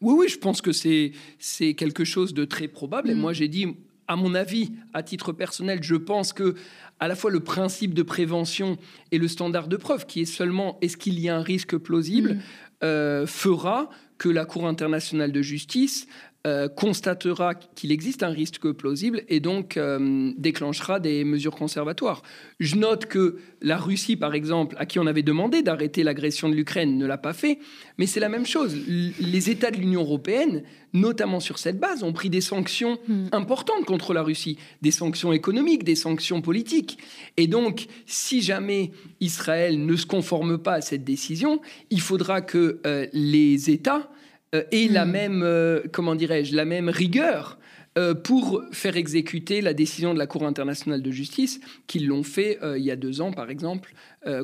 Oui, 0.00 0.14
oui, 0.16 0.28
je 0.28 0.38
pense 0.38 0.62
que 0.62 0.72
c'est 0.72 1.74
quelque 1.74 2.04
chose 2.04 2.32
de 2.32 2.46
très 2.46 2.66
probable. 2.66 3.10
Et 3.10 3.14
mm. 3.14 3.20
moi, 3.20 3.34
j'ai 3.34 3.48
dit, 3.48 3.66
à 4.06 4.16
mon 4.16 4.34
avis, 4.34 4.72
à 4.94 5.02
titre 5.02 5.32
personnel, 5.32 5.80
je 5.82 5.96
pense 5.96 6.32
que 6.32 6.54
à 6.98 7.08
la 7.08 7.14
fois 7.14 7.30
le 7.30 7.40
principe 7.40 7.92
de 7.92 8.02
prévention 8.02 8.78
et 9.12 9.18
le 9.18 9.28
standard 9.28 9.68
de 9.68 9.76
preuve, 9.76 10.06
qui 10.06 10.22
est 10.22 10.24
seulement 10.24 10.78
est-ce 10.80 10.96
qu'il 10.96 11.20
y 11.20 11.28
a 11.28 11.36
un 11.36 11.42
risque 11.42 11.76
plausible, 11.76 12.38
mm. 12.82 13.26
fera 13.26 13.90
que 14.18 14.28
la 14.28 14.44
Cour 14.44 14.66
internationale 14.66 15.32
de 15.32 15.42
justice 15.42 16.08
euh, 16.48 16.66
constatera 16.66 17.54
qu'il 17.54 17.92
existe 17.92 18.22
un 18.22 18.30
risque 18.30 18.72
plausible 18.72 19.22
et 19.28 19.38
donc 19.38 19.76
euh, 19.76 20.32
déclenchera 20.38 20.98
des 20.98 21.22
mesures 21.22 21.54
conservatoires. 21.54 22.22
Je 22.58 22.76
note 22.76 23.04
que 23.04 23.36
la 23.60 23.76
Russie, 23.76 24.16
par 24.16 24.32
exemple, 24.32 24.74
à 24.78 24.86
qui 24.86 24.98
on 24.98 25.06
avait 25.06 25.22
demandé 25.22 25.60
d'arrêter 25.60 26.02
l'agression 26.02 26.48
de 26.48 26.54
l'Ukraine, 26.54 26.96
ne 26.96 27.06
l'a 27.06 27.18
pas 27.18 27.34
fait, 27.34 27.58
mais 27.98 28.06
c'est 28.06 28.20
la 28.20 28.30
même 28.30 28.46
chose. 28.46 28.74
Les 28.86 29.50
États 29.50 29.70
de 29.70 29.76
l'Union 29.76 30.00
européenne, 30.00 30.62
notamment 30.94 31.38
sur 31.38 31.58
cette 31.58 31.78
base, 31.78 32.02
ont 32.02 32.14
pris 32.14 32.30
des 32.30 32.40
sanctions 32.40 32.98
hmm. 33.08 33.26
importantes 33.32 33.84
contre 33.84 34.14
la 34.14 34.22
Russie, 34.22 34.56
des 34.80 34.90
sanctions 34.90 35.34
économiques, 35.34 35.84
des 35.84 35.96
sanctions 35.96 36.40
politiques. 36.40 36.98
Et 37.36 37.46
donc, 37.46 37.88
si 38.06 38.40
jamais 38.40 38.92
Israël 39.20 39.84
ne 39.84 39.96
se 39.96 40.06
conforme 40.06 40.56
pas 40.56 40.74
à 40.74 40.80
cette 40.80 41.04
décision, 41.04 41.60
il 41.90 42.00
faudra 42.00 42.40
que 42.40 42.80
euh, 42.86 43.06
les 43.12 43.68
États 43.68 44.10
euh, 44.54 44.62
et 44.72 44.88
la 44.88 45.04
hmm. 45.04 45.10
même, 45.10 45.42
euh, 45.42 45.82
comment 45.92 46.14
dirais-je, 46.14 46.56
la 46.56 46.64
même 46.64 46.88
rigueur 46.88 47.58
euh, 47.98 48.14
pour 48.14 48.62
faire 48.70 48.96
exécuter 48.96 49.60
la 49.60 49.74
décision 49.74 50.14
de 50.14 50.18
la 50.18 50.26
Cour 50.26 50.44
internationale 50.44 51.02
de 51.02 51.10
justice, 51.10 51.60
qu'ils 51.86 52.06
l'ont 52.06 52.22
fait 52.22 52.58
il 52.76 52.82
y 52.82 52.90
a 52.90 52.96
deux 52.96 53.20
ans, 53.20 53.32
par 53.32 53.50
exemple, 53.50 53.92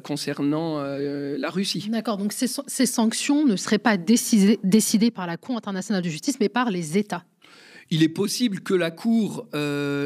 concernant 0.03 0.83
la 0.83 1.51
Russie. 1.51 1.89
D'accord, 1.91 2.17
donc 2.17 2.33
ces, 2.33 2.47
ces, 2.67 2.87
sanctions 2.87 3.45
ne 3.45 3.55
seraient 3.55 3.79
pas 3.79 3.97
décidées, 3.97 4.59
décidées 4.65 5.11
par 5.11 5.27
la 5.27 5.37
Cour 5.37 5.57
internationale 5.57 6.03
de 6.03 6.09
justice, 6.09 6.39
mais 6.41 6.49
par 6.49 6.71
les 6.71 6.99
États. 6.99 7.25
Il 7.91 8.03
est 8.03 8.09
possible 8.09 8.61
que 8.61 8.75
la 8.75 8.91
Cour 8.91 9.47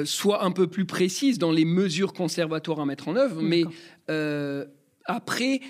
soit 0.04 0.44
un 0.44 0.50
peu 0.50 0.66
plus 0.66 0.84
précise 0.84 1.38
dans 1.38 1.52
les 1.52 1.64
mesures 1.64 2.12
conservatoires 2.12 2.80
à 2.80 2.87
mettre 2.87 3.08
en 3.08 3.16
œuvre, 3.16 3.40
mais 3.40 3.64
après, 5.06 5.61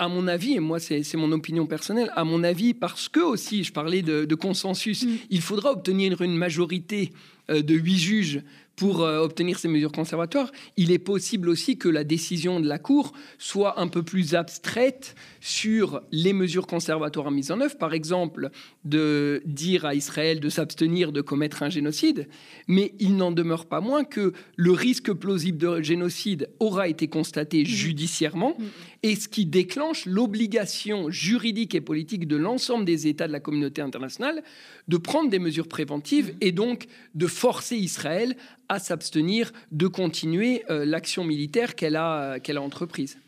à 0.00 0.08
mon 0.08 0.26
avis, 0.26 0.54
et 0.54 0.60
moi 0.60 0.80
c'est 0.80 1.14
mon 1.14 1.30
opinion 1.30 1.66
personnelle, 1.66 2.10
à 2.16 2.24
mon 2.24 2.42
avis, 2.42 2.72
parce 2.72 3.08
que 3.08 3.20
aussi, 3.20 3.62
je 3.64 3.72
parlais 3.72 4.00
de, 4.02 4.34
consensus, 4.34 5.04
mm. 5.04 5.16
il 5.28 5.42
faudra 5.42 5.72
obtenir 5.72 6.22
une 6.22 6.36
majorité 6.36 7.12
euh, 7.50 7.62
de 7.62 7.74
huit 7.74 7.98
juges 7.98 8.42
pour 8.80 9.02
euh, 9.02 9.18
obtenir 9.18 9.58
ces 9.58 9.68
mesures 9.68 9.92
conservatoires, 9.92 10.50
il 10.78 10.90
est 10.90 10.98
possible 10.98 11.50
aussi 11.50 11.76
que 11.76 11.86
la 11.90 12.02
décision 12.02 12.60
de 12.60 12.66
la 12.66 12.78
Cour 12.78 13.12
soit 13.36 13.78
un 13.78 13.88
peu 13.88 14.02
plus 14.02 14.34
abstraite 14.34 15.14
sur 15.42 16.00
les 16.12 16.32
mesures 16.32 16.66
conservatoires 16.66 17.30
mises 17.30 17.50
en 17.50 17.60
œuvre, 17.60 17.76
par 17.76 17.92
exemple 17.92 18.48
de 18.86 19.42
dire 19.44 19.84
à 19.84 19.94
Israël 19.94 20.40
de 20.40 20.48
s'abstenir 20.48 21.12
de 21.12 21.20
commettre 21.20 21.62
un 21.62 21.68
génocide, 21.68 22.26
mais 22.68 22.94
il 23.00 23.16
n'en 23.16 23.32
demeure 23.32 23.66
pas 23.66 23.82
moins 23.82 24.02
que 24.02 24.32
le 24.56 24.72
risque 24.72 25.12
plausible 25.12 25.58
de 25.58 25.82
génocide 25.82 26.48
aura 26.58 26.88
été 26.88 27.06
constaté 27.06 27.64
mmh. 27.64 27.66
judiciairement, 27.66 28.56
mmh. 28.58 28.64
Et 29.02 29.16
ce 29.16 29.28
qui 29.28 29.46
déclenche 29.46 30.06
l'obligation 30.06 31.10
juridique 31.10 31.74
et 31.74 31.80
politique 31.80 32.28
de 32.28 32.36
l'ensemble 32.36 32.84
des 32.84 33.06
États 33.06 33.26
de 33.26 33.32
la 33.32 33.40
communauté 33.40 33.80
internationale 33.80 34.42
de 34.88 34.96
prendre 34.96 35.30
des 35.30 35.38
mesures 35.38 35.68
préventives 35.68 36.34
mmh. 36.34 36.38
et 36.40 36.52
donc 36.52 36.86
de 37.14 37.26
forcer 37.26 37.76
Israël 37.76 38.36
à 38.68 38.78
s'abstenir 38.78 39.52
de 39.72 39.86
continuer 39.86 40.64
euh, 40.70 40.84
l'action 40.84 41.24
militaire 41.24 41.74
qu'elle 41.74 41.96
a, 41.96 42.38
qu'elle 42.40 42.58
a 42.58 42.62
entreprise. 42.62 43.18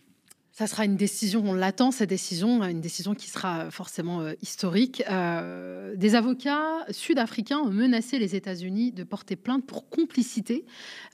Ça 0.54 0.66
sera 0.66 0.84
une 0.84 0.96
décision, 0.96 1.42
on 1.46 1.54
l'attend, 1.54 1.90
cette 1.90 2.10
décision, 2.10 2.62
une 2.62 2.82
décision 2.82 3.14
qui 3.14 3.30
sera 3.30 3.70
forcément 3.70 4.20
euh, 4.20 4.34
historique. 4.42 5.02
Euh, 5.10 5.96
des 5.96 6.14
avocats 6.14 6.84
sud-africains 6.90 7.58
ont 7.58 7.70
menacé 7.70 8.18
les 8.18 8.36
États-Unis 8.36 8.92
de 8.92 9.02
porter 9.02 9.34
plainte 9.34 9.64
pour 9.64 9.88
complicité 9.88 10.66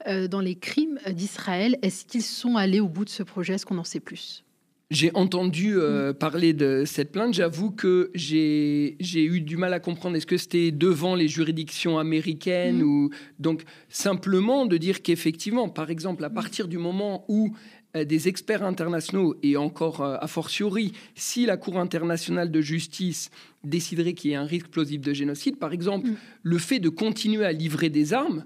dans 0.07 0.40
les 0.40 0.57
crimes 0.57 0.99
d'Israël. 1.11 1.79
Est-ce 1.83 2.05
qu'ils 2.05 2.23
sont 2.23 2.57
allés 2.57 2.81
au 2.81 2.88
bout 2.88 3.05
de 3.05 3.11
ce 3.11 3.23
projet? 3.23 3.55
Est-ce 3.55 3.66
qu'on 3.66 3.79
en 3.79 3.85
sait 3.85 4.01
plus? 4.01 4.44
J'ai 4.90 5.11
entendu 5.14 5.74
euh, 5.77 6.11
mm. 6.11 6.14
parler 6.14 6.53
de 6.55 6.85
cette 6.87 7.12
plainte. 7.12 7.35
J'avoue 7.35 7.70
que 7.70 8.11
j'ai 8.14 8.96
eu 9.03 9.40
du 9.40 9.57
mal 9.57 9.74
à 9.74 9.81
comprendre. 9.81 10.16
Est-ce 10.16 10.27
que 10.27 10.38
c'était 10.38 10.70
devant 10.70 11.14
les 11.14 11.29
juridictions 11.29 11.98
américaines 11.98 12.83
mm. 12.83 12.88
ou 12.88 13.11
donc 13.38 13.64
simplement 13.88 14.66
de 14.66 14.77
dire 14.77 15.03
qu'effectivement, 15.03 15.68
par 15.68 15.90
exemple, 15.90 16.24
à 16.24 16.31
mm. 16.31 16.35
partir 16.35 16.68
du 16.68 16.79
moment 16.79 17.24
où 17.29 17.55
euh, 17.96 18.05
des 18.05 18.29
experts 18.29 18.62
internationaux 18.62 19.35
et 19.42 19.57
encore 19.57 20.03
euh, 20.03 20.16
a 20.20 20.27
fortiori, 20.27 20.92
si 21.14 21.46
la 21.46 21.57
Cour 21.57 21.79
internationale 21.79 22.51
de 22.51 22.61
justice 22.61 23.31
déciderait 23.64 24.14
qu'il 24.14 24.31
y 24.31 24.35
a 24.35 24.40
un 24.40 24.46
risque 24.46 24.68
plausible 24.68 25.05
de 25.05 25.12
génocide, 25.12 25.59
par 25.59 25.72
exemple, 25.72 26.09
le 26.42 26.59
fait 26.59 26.81
de 26.81 26.88
continuer 26.88 27.44
à 27.44 27.53
livrer 27.53 27.90
des 27.90 28.12
armes 28.12 28.44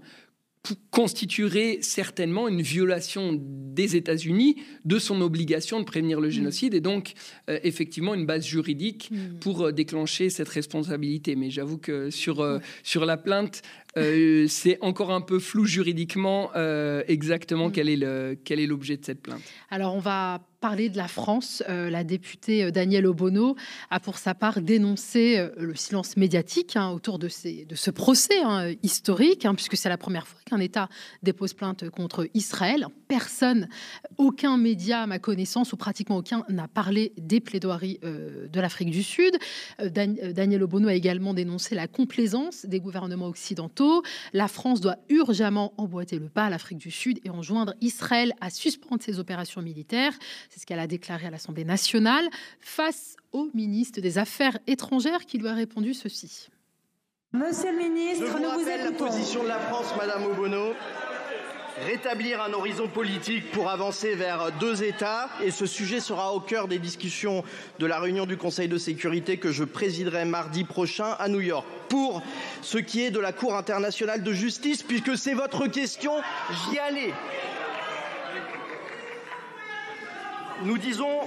constituerait 0.90 1.78
certainement 1.80 2.46
une 2.46 2.62
violation 2.62 3.32
des 3.40 3.96
États-Unis 3.96 4.56
de 4.84 4.98
son 4.98 5.20
obligation 5.20 5.80
de 5.80 5.84
prévenir 5.84 6.20
le 6.20 6.28
mm. 6.28 6.32
génocide 6.32 6.74
et 6.74 6.80
donc 6.80 7.14
euh, 7.50 7.58
effectivement 7.64 8.14
une 8.14 8.26
base 8.26 8.44
juridique 8.44 9.10
mm. 9.10 9.38
pour 9.40 9.66
euh, 9.66 9.72
déclencher 9.72 10.30
cette 10.30 10.48
responsabilité. 10.48 11.34
Mais 11.34 11.50
j'avoue 11.50 11.78
que 11.78 12.10
sur, 12.10 12.40
euh, 12.40 12.58
sur 12.84 13.04
la 13.06 13.16
plainte, 13.16 13.62
c'est 13.96 14.78
encore 14.80 15.12
un 15.12 15.20
peu 15.20 15.38
flou 15.38 15.64
juridiquement 15.64 16.50
exactement 17.06 17.68
mm. 17.68 17.72
quel 17.72 18.60
est 18.60 18.66
l'objet 18.66 18.96
de 18.96 19.04
cette 19.04 19.22
plainte. 19.22 19.42
Alors 19.70 19.94
on 19.94 20.00
va 20.00 20.40
parler 20.62 20.88
de 20.88 20.96
la 20.96 21.08
France, 21.08 21.62
euh, 21.68 21.90
la 21.90 22.04
députée 22.04 22.62
euh, 22.62 22.70
Danielle 22.70 23.06
Obono 23.06 23.56
a 23.90 23.98
pour 23.98 24.16
sa 24.16 24.32
part 24.32 24.60
dénoncé 24.60 25.36
euh, 25.36 25.50
le 25.58 25.74
silence 25.74 26.16
médiatique 26.16 26.76
hein, 26.76 26.90
autour 26.90 27.18
de, 27.18 27.26
ces, 27.28 27.64
de, 27.64 27.74
ce 27.74 27.90
procès 27.90 28.40
hein, 28.44 28.72
historique, 28.84 29.44
hein, 29.44 29.56
puisque 29.56 29.76
c'est 29.76 29.88
la 29.88 29.98
première 29.98 30.28
fois 30.28 30.38
qu'un 30.46 30.60
État 30.60 30.88
dépose 31.24 31.52
plainte 31.52 31.90
contre 31.90 32.28
Israël. 32.32 32.86
Personne, 33.08 33.68
aucun 34.18 34.56
média 34.56 35.02
à 35.02 35.06
ma 35.08 35.18
connaissance, 35.18 35.72
ou 35.72 35.76
pratiquement 35.76 36.18
aucun, 36.18 36.44
n'a 36.48 36.68
parlé 36.68 37.12
des 37.18 37.40
plaidoiries 37.40 37.98
de 38.02 38.60
l'Afrique 38.60 38.90
du 38.90 39.02
Sud. 39.02 39.36
Danielle 39.84 40.62
Obono 40.62 40.88
a 40.88 40.94
également 40.94 41.34
dénoncé 41.34 41.74
la 41.74 41.88
complaisance 41.88 42.64
des 42.64 42.80
gouvernements 42.80 43.26
occidentaux. 43.26 43.81
La 44.32 44.48
France 44.48 44.80
doit 44.80 44.96
urgemment 45.08 45.72
emboîter 45.76 46.18
le 46.18 46.28
pas 46.28 46.46
à 46.46 46.50
l'Afrique 46.50 46.78
du 46.78 46.90
Sud 46.90 47.20
et 47.24 47.30
enjoindre 47.30 47.74
Israël 47.80 48.32
à 48.40 48.50
suspendre 48.50 49.02
ses 49.02 49.18
opérations 49.18 49.62
militaires. 49.62 50.12
C'est 50.50 50.60
ce 50.60 50.66
qu'elle 50.66 50.78
a 50.78 50.86
déclaré 50.86 51.26
à 51.26 51.30
l'Assemblée 51.30 51.64
nationale 51.64 52.28
face 52.60 53.16
au 53.32 53.48
ministre 53.54 54.00
des 54.00 54.18
Affaires 54.18 54.58
étrangères 54.66 55.26
qui 55.26 55.38
lui 55.38 55.48
a 55.48 55.54
répondu 55.54 55.94
ceci. 55.94 56.48
Monsieur 57.32 57.72
le 57.72 57.78
ministre, 57.78 58.26
Je 58.26 58.30
vous 58.30 58.38
nous 58.40 58.50
vous 58.50 58.66
la 58.66 58.92
position 58.92 59.42
de 59.42 59.48
la 59.48 59.58
France, 59.58 59.94
Madame 59.96 60.26
Obono. 60.26 60.74
Rétablir 61.80 62.42
un 62.42 62.52
horizon 62.52 62.86
politique 62.86 63.50
pour 63.50 63.70
avancer 63.70 64.14
vers 64.14 64.52
deux 64.60 64.82
États 64.82 65.30
et 65.42 65.50
ce 65.50 65.64
sujet 65.64 66.00
sera 66.00 66.34
au 66.34 66.40
cœur 66.40 66.68
des 66.68 66.78
discussions 66.78 67.42
de 67.78 67.86
la 67.86 67.98
réunion 67.98 68.26
du 68.26 68.36
Conseil 68.36 68.68
de 68.68 68.76
sécurité 68.76 69.38
que 69.38 69.50
je 69.50 69.64
présiderai 69.64 70.26
mardi 70.26 70.64
prochain 70.64 71.16
à 71.18 71.28
New 71.28 71.40
York. 71.40 71.66
Pour 71.88 72.22
ce 72.60 72.76
qui 72.76 73.02
est 73.02 73.10
de 73.10 73.18
la 73.18 73.32
Cour 73.32 73.56
internationale 73.56 74.22
de 74.22 74.32
justice, 74.34 74.82
puisque 74.82 75.16
c'est 75.16 75.32
votre 75.32 75.66
question, 75.66 76.12
j'y 76.50 76.78
allais. 76.78 77.12
Nous 80.64 80.78
disons 80.78 81.20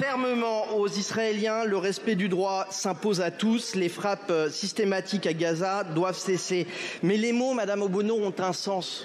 fermement 0.00 0.76
aux 0.76 0.88
Israéliens 0.88 1.64
le 1.64 1.78
respect 1.78 2.14
du 2.14 2.28
droit 2.28 2.66
s'impose 2.70 3.22
à 3.22 3.30
tous. 3.30 3.74
Les 3.74 3.88
frappes 3.88 4.32
systématiques 4.50 5.26
à 5.26 5.32
Gaza 5.32 5.82
doivent 5.82 6.18
cesser. 6.18 6.66
Mais 7.02 7.16
les 7.16 7.32
mots, 7.32 7.54
Madame 7.54 7.82
Obono, 7.82 8.16
ont 8.16 8.34
un 8.38 8.52
sens. 8.52 9.04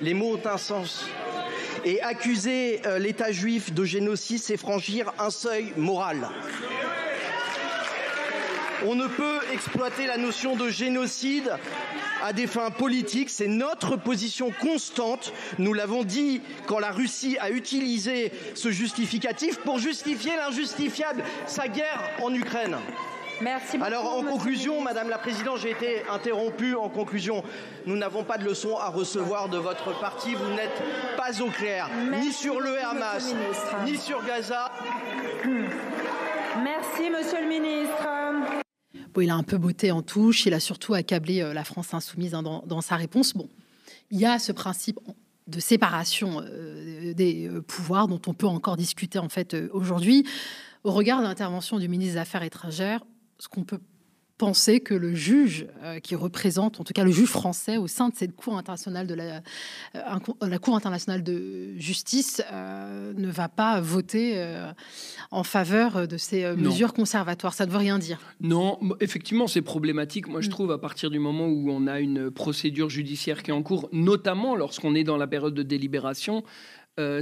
Les 0.00 0.14
mots 0.14 0.36
ont 0.36 0.48
un 0.48 0.58
sens. 0.58 1.06
Et 1.84 2.00
accuser 2.02 2.80
euh, 2.86 2.98
l'État 2.98 3.32
juif 3.32 3.72
de 3.72 3.84
génocide, 3.84 4.38
c'est 4.38 4.56
franchir 4.56 5.12
un 5.18 5.30
seuil 5.30 5.72
moral. 5.76 6.28
On 8.86 8.94
ne 8.94 9.06
peut 9.06 9.40
exploiter 9.52 10.06
la 10.06 10.18
notion 10.18 10.54
de 10.54 10.68
génocide 10.68 11.50
à 12.22 12.32
des 12.32 12.46
fins 12.46 12.70
politiques. 12.70 13.30
C'est 13.30 13.48
notre 13.48 13.96
position 13.96 14.52
constante. 14.60 15.32
Nous 15.58 15.72
l'avons 15.72 16.04
dit 16.04 16.42
quand 16.66 16.78
la 16.78 16.92
Russie 16.92 17.36
a 17.40 17.50
utilisé 17.50 18.32
ce 18.54 18.70
justificatif 18.70 19.58
pour 19.58 19.78
justifier 19.78 20.36
l'injustifiable, 20.36 21.24
sa 21.46 21.66
guerre 21.66 22.02
en 22.22 22.32
Ukraine. 22.32 22.76
Merci 23.40 23.78
Alors 23.80 24.16
en 24.16 24.22
conclusion, 24.22 24.80
Madame 24.82 25.08
la 25.08 25.18
Présidente, 25.18 25.58
j'ai 25.58 25.70
été 25.70 26.02
interrompu. 26.10 26.74
En 26.74 26.88
conclusion, 26.88 27.44
nous 27.86 27.96
n'avons 27.96 28.24
pas 28.24 28.36
de 28.36 28.44
leçons 28.44 28.76
à 28.76 28.88
recevoir 28.88 29.48
de 29.48 29.58
votre 29.58 29.98
parti. 30.00 30.34
Vous 30.34 30.50
n'êtes 30.54 30.82
pas 31.16 31.40
au 31.40 31.50
clair, 31.50 31.88
ni 32.20 32.32
sur 32.32 32.60
le 32.60 32.76
Hamas, 32.84 33.34
ni 33.84 33.96
sur 33.96 34.24
Gaza. 34.24 34.72
Merci, 36.64 37.10
Monsieur 37.10 37.40
le 37.42 37.48
Ministre. 37.48 38.08
Bon, 39.14 39.20
il 39.20 39.30
a 39.30 39.34
un 39.34 39.44
peu 39.44 39.56
botté 39.56 39.92
en 39.92 40.02
touche. 40.02 40.46
Il 40.46 40.54
a 40.54 40.60
surtout 40.60 40.94
accablé 40.94 41.40
euh, 41.40 41.54
la 41.54 41.62
France 41.62 41.94
insoumise 41.94 42.34
hein, 42.34 42.42
dans, 42.42 42.80
sa 42.80 42.96
réponse. 42.96 43.34
Bon, 43.34 43.48
il 44.10 44.18
y 44.18 44.26
a 44.26 44.38
ce 44.38 44.50
principe 44.50 44.98
de 45.46 45.60
séparation 45.60 46.42
euh, 46.42 47.14
des 47.14 47.48
euh, 47.48 47.62
pouvoirs 47.62 48.08
dont 48.08 48.20
on 48.26 48.34
peut 48.34 48.46
encore 48.46 48.76
discuter 48.76 49.18
en 49.18 49.28
fait 49.28 49.56
aujourd'hui. 49.72 50.26
Au 50.82 50.92
regard 50.92 51.20
de 51.20 51.24
l'intervention 51.24 51.78
du 51.78 51.88
ministre 51.88 52.14
des 52.14 52.20
Affaires 52.20 52.42
étrangères, 52.42 53.04
ce 53.38 53.48
qu'on 53.48 53.64
peut 53.64 53.80
penser 54.38 54.78
que 54.78 54.94
le 54.94 55.14
juge 55.14 55.66
euh, 55.82 55.98
qui 55.98 56.14
représente, 56.14 56.80
en 56.80 56.84
tout 56.84 56.92
cas 56.92 57.04
le 57.04 57.10
juge 57.10 57.28
français 57.28 57.76
au 57.76 57.88
sein 57.88 58.08
de 58.08 58.14
cette 58.14 58.34
Cour 58.36 58.56
internationale 58.56 59.08
de 59.08 59.14
la, 59.14 59.42
euh, 59.96 60.18
la 60.40 60.58
Cour 60.58 60.76
internationale 60.76 61.24
de 61.24 61.76
justice, 61.76 62.40
euh, 62.52 63.12
ne 63.14 63.28
va 63.28 63.48
pas 63.48 63.80
voter 63.80 64.18
en 65.32 65.42
faveur 65.42 66.06
de 66.06 66.16
ces 66.16 66.54
mesures 66.54 66.94
conservatoires. 66.94 67.52
Ça 67.52 67.66
ne 67.66 67.72
veut 67.72 67.78
rien 67.78 67.98
dire. 67.98 68.20
Non, 68.40 68.78
effectivement, 69.00 69.48
c'est 69.48 69.62
problématique. 69.62 70.28
Moi, 70.28 70.40
je 70.40 70.46
mm. 70.46 70.50
trouve 70.50 70.70
à 70.70 70.78
partir 70.78 71.10
du 71.10 71.18
moment 71.18 71.48
où 71.48 71.70
on 71.70 71.88
a 71.88 71.98
une 71.98 72.30
procédure 72.30 72.88
judiciaire 72.88 73.42
qui 73.42 73.50
est 73.50 73.54
en 73.54 73.62
cours, 73.62 73.88
notamment 73.92 74.54
lorsqu'on 74.54 74.94
est 74.94 75.04
dans 75.04 75.16
la 75.16 75.26
période 75.26 75.54
de 75.54 75.62
délibération, 75.62 76.44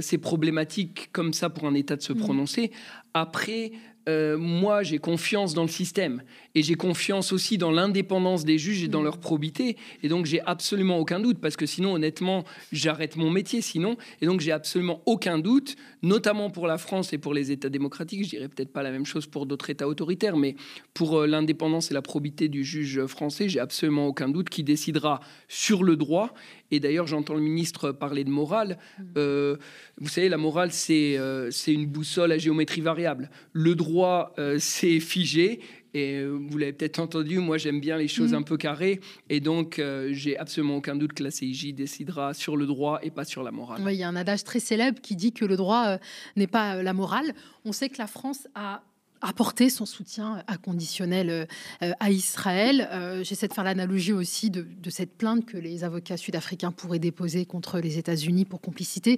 c'est 0.01 0.17
problématique 0.17 1.11
comme 1.11 1.33
ça 1.33 1.49
pour 1.49 1.65
un 1.65 1.73
État 1.73 1.95
de 1.95 2.01
se 2.01 2.13
mm. 2.13 2.17
prononcer. 2.17 2.71
Après, 3.13 3.71
euh, 4.07 4.37
moi, 4.37 4.83
j'ai 4.83 4.99
confiance 4.99 5.53
dans 5.53 5.63
le 5.63 5.67
système 5.67 6.23
et 6.55 6.63
j'ai 6.63 6.75
confiance 6.75 7.33
aussi 7.33 7.57
dans 7.57 7.71
l'indépendance 7.71 8.45
des 8.45 8.57
juges 8.57 8.83
et 8.83 8.87
dans 8.87 9.03
leur 9.03 9.17
probité. 9.17 9.75
Et 10.01 10.07
donc, 10.07 10.25
j'ai 10.25 10.41
absolument 10.41 10.97
aucun 10.97 11.19
doute 11.19 11.39
parce 11.39 11.57
que 11.57 11.65
sinon, 11.65 11.93
honnêtement, 11.93 12.45
j'arrête 12.71 13.17
mon 13.17 13.29
métier 13.29 13.61
sinon. 13.61 13.97
Et 14.21 14.25
donc, 14.25 14.39
j'ai 14.39 14.51
absolument 14.51 15.01
aucun 15.05 15.39
doute, 15.39 15.75
notamment 16.03 16.49
pour 16.49 16.67
la 16.67 16.77
France 16.77 17.11
et 17.11 17.17
pour 17.17 17.33
les 17.33 17.51
États 17.51 17.69
démocratiques. 17.69 18.23
Je 18.23 18.29
dirais 18.29 18.47
peut-être 18.47 18.71
pas 18.71 18.83
la 18.83 18.91
même 18.91 19.05
chose 19.05 19.27
pour 19.27 19.45
d'autres 19.45 19.69
États 19.69 19.87
autoritaires, 19.87 20.37
mais 20.37 20.55
pour 20.93 21.19
euh, 21.19 21.27
l'indépendance 21.27 21.91
et 21.91 21.93
la 21.93 22.01
probité 22.01 22.47
du 22.47 22.63
juge 22.63 23.05
français, 23.07 23.49
j'ai 23.49 23.59
absolument 23.59 24.07
aucun 24.07 24.29
doute 24.29 24.49
qui 24.49 24.63
décidera 24.63 25.19
sur 25.49 25.83
le 25.83 25.97
droit. 25.97 26.33
Et 26.71 26.79
d'ailleurs, 26.79 27.07
j'entends 27.07 27.35
le 27.35 27.41
ministre 27.41 27.91
parler 27.91 28.23
de 28.23 28.29
morale. 28.29 28.77
Euh, 29.17 29.57
vous 29.99 30.09
savez, 30.09 30.27
la 30.27 30.37
morale, 30.37 30.71
c'est 30.71 31.17
c'est 31.51 31.73
une 31.73 31.85
boussole 31.85 32.31
à 32.31 32.37
géométrie 32.37 32.81
variable. 32.81 33.29
Le 33.53 33.73
droit 33.75 33.96
euh, 34.05 34.57
c'est 34.59 34.99
figé. 34.99 35.59
Et 35.93 36.15
euh, 36.15 36.37
vous 36.49 36.57
l'avez 36.57 36.73
peut-être 36.73 36.99
entendu, 36.99 37.39
moi 37.39 37.57
j'aime 37.57 37.79
bien 37.79 37.97
les 37.97 38.07
choses 38.07 38.33
mm. 38.33 38.35
un 38.35 38.41
peu 38.43 38.57
carrées. 38.57 38.99
Et 39.29 39.39
donc 39.39 39.79
euh, 39.79 40.09
j'ai 40.11 40.37
absolument 40.37 40.77
aucun 40.77 40.95
doute 40.95 41.13
que 41.13 41.23
la 41.23 41.31
CIJ 41.31 41.73
décidera 41.73 42.33
sur 42.33 42.57
le 42.57 42.65
droit 42.65 42.99
et 43.01 43.09
pas 43.09 43.25
sur 43.25 43.43
la 43.43 43.51
morale. 43.51 43.81
il 43.87 43.95
y 43.95 44.03
a 44.03 44.07
un 44.07 44.15
adage 44.15 44.43
très 44.43 44.59
célèbre 44.59 45.01
qui 45.01 45.15
dit 45.15 45.33
que 45.33 45.45
le 45.45 45.55
droit 45.55 45.97
n'est 46.35 46.47
pas 46.47 46.83
la 46.83 46.93
morale. 46.93 47.33
On 47.65 47.71
sait 47.71 47.89
que 47.89 47.97
la 47.97 48.07
France 48.07 48.47
a 48.53 48.83
apporté 49.21 49.69
son 49.71 49.87
soutien 49.87 50.43
inconditionnel 50.47 51.47
à 51.81 52.11
Israël. 52.11 52.87
J'essaie 53.23 53.47
de 53.47 53.53
faire 53.53 53.63
l'analogie 53.63 54.13
aussi 54.13 54.51
de, 54.51 54.61
de, 54.61 54.89
cette 54.91 55.17
plainte 55.17 55.47
que 55.47 55.57
les 55.57 55.83
avocats 55.83 56.17
sud-africains 56.17 56.71
pourraient 56.71 56.99
déposer 56.99 57.45
contre 57.47 57.79
les 57.79 57.97
États-Unis 57.97 58.45
pour 58.45 58.61
complicité. 58.61 59.17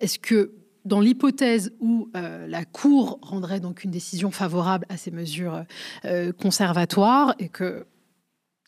Est-ce 0.00 0.18
que 0.18 0.52
dans 0.84 1.00
l'hypothèse 1.00 1.72
où 1.80 2.10
euh, 2.16 2.46
la 2.46 2.64
Cour 2.64 3.18
rendrait 3.22 3.60
donc 3.60 3.84
une 3.84 3.90
décision 3.90 4.30
favorable 4.30 4.86
à 4.88 4.96
ces 4.96 5.10
mesures 5.10 5.64
euh, 6.04 6.32
conservatoires 6.32 7.34
et 7.38 7.48
que 7.48 7.86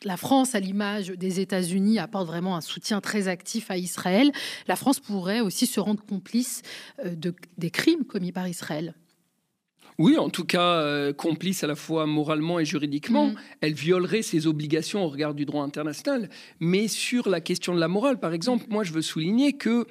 la 0.05 0.17
France, 0.17 0.55
à 0.55 0.61
l'image 0.61 1.09
des 1.09 1.41
États-Unis, 1.41 1.99
apporte 1.99 2.27
vraiment 2.27 2.57
un 2.57 2.61
soutien 2.61 3.01
très 3.01 3.29
actif 3.29 3.71
à 3.71 3.79
Israël, 3.79 4.31
la 4.69 4.77
France 4.77 5.01
pourrait 5.01 5.41
aussi 5.41 5.67
se 5.67 5.81
rendre 5.81 6.05
complice 6.05 6.63
euh, 7.05 7.15
de, 7.15 7.35
des 7.59 7.71
crimes 7.71 8.05
commis 8.05 8.33
par 8.33 8.47
Israël. 8.49 8.95
Oui, 9.99 10.19
en 10.19 10.29
tout 10.29 10.45
cas, 10.45 11.13
complice 11.15 11.65
à 11.65 11.67
la 11.67 11.75
fois 11.75 12.07
moralement 12.07 12.59
et 12.61 12.65
juridiquement. 12.65 13.29
Mm. 13.29 13.35
Elle 13.61 13.75
violerait 13.75 14.23
ses 14.23 14.47
obligations 14.47 15.05
au 15.05 15.09
regard 15.09 15.35
du 15.35 15.47
droit 15.47 15.65
international. 15.65 16.29
Mais 16.61 16.89
sur 16.89 17.29
la 17.29 17.41
question 17.41 17.75
de 17.75 17.81
la 17.81 17.89
morale, 17.89 18.19
par 18.21 18.33
exemple, 18.33 18.67
moi, 18.69 18.85
je 18.85 18.93
veux 18.93 19.03
souligner 19.03 19.55
que 19.55 19.87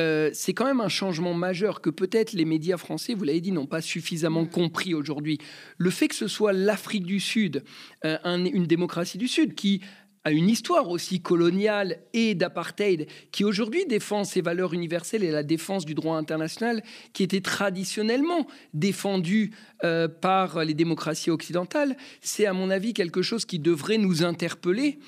euh, 0.00 0.30
c'est 0.32 0.54
quand 0.54 0.64
même 0.64 0.80
un 0.80 0.88
changement 0.88 1.34
majeur 1.34 1.80
que 1.80 1.90
peut-être 1.90 2.32
les 2.32 2.46
médias 2.46 2.78
français, 2.78 3.14
vous 3.14 3.24
l'avez 3.24 3.40
dit, 3.40 3.52
n'ont 3.52 3.66
pas 3.66 3.82
suffisamment 3.82 4.42
mm. 4.42 4.50
compris 4.50 4.94
aujourd'hui. 4.94 5.38
Le 5.76 5.90
fait 5.90 6.08
que 6.08 6.14
ce 6.14 6.28
soit 6.28 6.52
l'Afrique 6.52 7.04
du 7.04 7.20
Sud, 7.20 7.62
euh, 8.04 8.16
une 8.24 8.66
démocratie 8.66 9.18
du 9.18 9.28
Sud, 9.28 9.54
qui 9.54 9.82
a 10.24 10.32
une 10.32 10.48
histoire 10.48 10.88
aussi 10.90 11.20
coloniale 11.20 11.98
et 12.12 12.34
d'apartheid, 12.34 13.06
qui 13.32 13.44
aujourd'hui 13.44 13.86
défend 13.86 14.24
ses 14.24 14.40
valeurs 14.40 14.74
universelles 14.74 15.24
et 15.24 15.30
la 15.30 15.42
défense 15.42 15.84
du 15.84 15.94
droit 15.94 16.16
international, 16.16 16.82
qui 17.12 17.22
était 17.22 17.40
traditionnellement 17.40 18.46
défendu 18.74 19.52
euh, 19.84 20.08
par 20.08 20.64
les 20.64 20.74
démocraties 20.74 21.30
occidentales, 21.30 21.96
c'est 22.20 22.46
à 22.46 22.52
mon 22.52 22.70
avis 22.70 22.92
quelque 22.92 23.22
chose 23.22 23.44
qui 23.44 23.58
devrait 23.58 23.98
nous 23.98 24.24
interpeller 24.24 24.98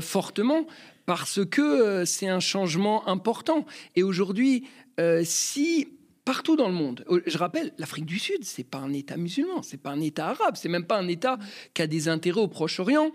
fortement 0.00 0.68
parce 1.06 1.44
que 1.44 1.60
euh, 1.60 2.04
c'est 2.04 2.28
un 2.28 2.40
changement 2.40 3.06
important. 3.08 3.66
Et 3.96 4.02
aujourd'hui, 4.02 4.64
euh, 5.00 5.22
si 5.24 5.88
partout 6.24 6.56
dans 6.56 6.68
le 6.68 6.74
monde. 6.74 7.04
Euh, 7.10 7.22
je 7.26 7.38
rappelle, 7.38 7.72
l'Afrique 7.78 8.06
du 8.06 8.18
Sud, 8.18 8.44
c'est 8.44 8.64
pas 8.64 8.78
un 8.78 8.92
État 8.92 9.16
musulman, 9.16 9.62
c'est 9.62 9.80
pas 9.80 9.90
un 9.90 10.00
État 10.00 10.28
arabe, 10.28 10.56
c'est 10.56 10.68
même 10.68 10.86
pas 10.86 10.98
un 10.98 11.08
État 11.08 11.38
qui 11.74 11.82
a 11.82 11.86
des 11.86 12.08
intérêts 12.08 12.40
au 12.40 12.48
Proche-Orient. 12.48 13.12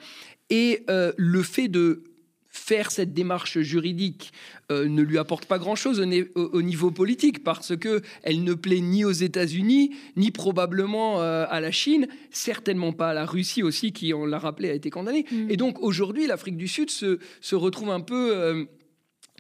Et 0.52 0.84
le 0.88 1.44
fait 1.44 1.68
de 1.68 2.10
faire 2.50 2.92
cette 2.92 3.14
démarche 3.14 3.60
juridique 3.60 4.34
euh, 4.72 4.88
ne 4.88 5.02
lui 5.02 5.18
apporte 5.18 5.46
pas 5.46 5.60
grand-chose 5.60 6.00
au, 6.36 6.62
niveau 6.62 6.92
politique 6.92 7.44
parce 7.44 7.78
que 7.78 8.02
elle 8.24 8.44
ne 8.44 8.54
plaît 8.54 8.82
ni 8.82 9.06
aux 9.06 9.12
États-Unis 9.12 9.96
ni 10.16 10.32
probablement 10.32 11.22
euh, 11.22 11.46
à 11.50 11.62
la 11.62 11.72
Chine, 11.72 12.08
certainement 12.32 12.92
pas 12.92 13.10
à 13.10 13.14
la 13.14 13.26
Russie 13.26 13.64
aussi 13.64 13.92
qui, 13.92 14.14
on 14.14 14.26
l'a 14.26 14.40
rappelé, 14.40 14.70
a 14.70 14.74
été 14.74 14.90
condamnée. 14.90 15.26
Mm. 15.32 15.52
Et 15.52 15.58
donc 15.58 15.80
aujourd'hui, 15.82 16.26
l'Afrique 16.26 16.58
du 16.58 16.68
Sud 16.68 16.90
se, 16.90 17.20
se 17.40 17.56
retrouve 17.56 17.92
un 17.92 18.02
peu 18.02 18.68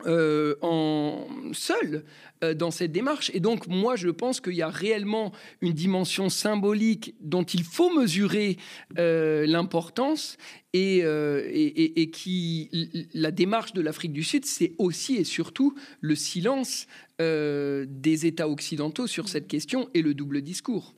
euh, 0.05 0.55
en 0.61 1.27
seul 1.51 2.03
euh, 2.43 2.53
dans 2.53 2.71
cette 2.71 2.91
démarche. 2.91 3.31
Et 3.33 3.39
donc, 3.39 3.67
moi, 3.67 3.95
je 3.95 4.09
pense 4.09 4.39
qu'il 4.39 4.53
y 4.53 4.61
a 4.61 4.69
réellement 4.69 5.33
une 5.61 5.73
dimension 5.73 6.29
symbolique 6.29 7.15
dont 7.19 7.43
il 7.43 7.63
faut 7.63 7.93
mesurer 7.93 8.57
euh, 8.97 9.45
l'importance 9.45 10.37
et, 10.73 10.99
et, 10.99 12.01
et, 12.01 12.11
qui 12.11 12.69
la 13.13 13.31
démarche 13.31 13.73
de 13.73 13.81
l'Afrique 13.81 14.13
du 14.13 14.23
Sud, 14.23 14.45
c'est 14.45 14.73
aussi 14.77 15.15
et 15.15 15.23
surtout 15.23 15.73
le 15.99 16.13
silence 16.13 16.85
des 17.17 18.25
États 18.27 18.47
occidentaux 18.47 19.07
sur 19.07 19.27
cette 19.29 19.47
question 19.47 19.89
et 19.95 20.03
le 20.03 20.13
double 20.13 20.41
discours. 20.43 20.93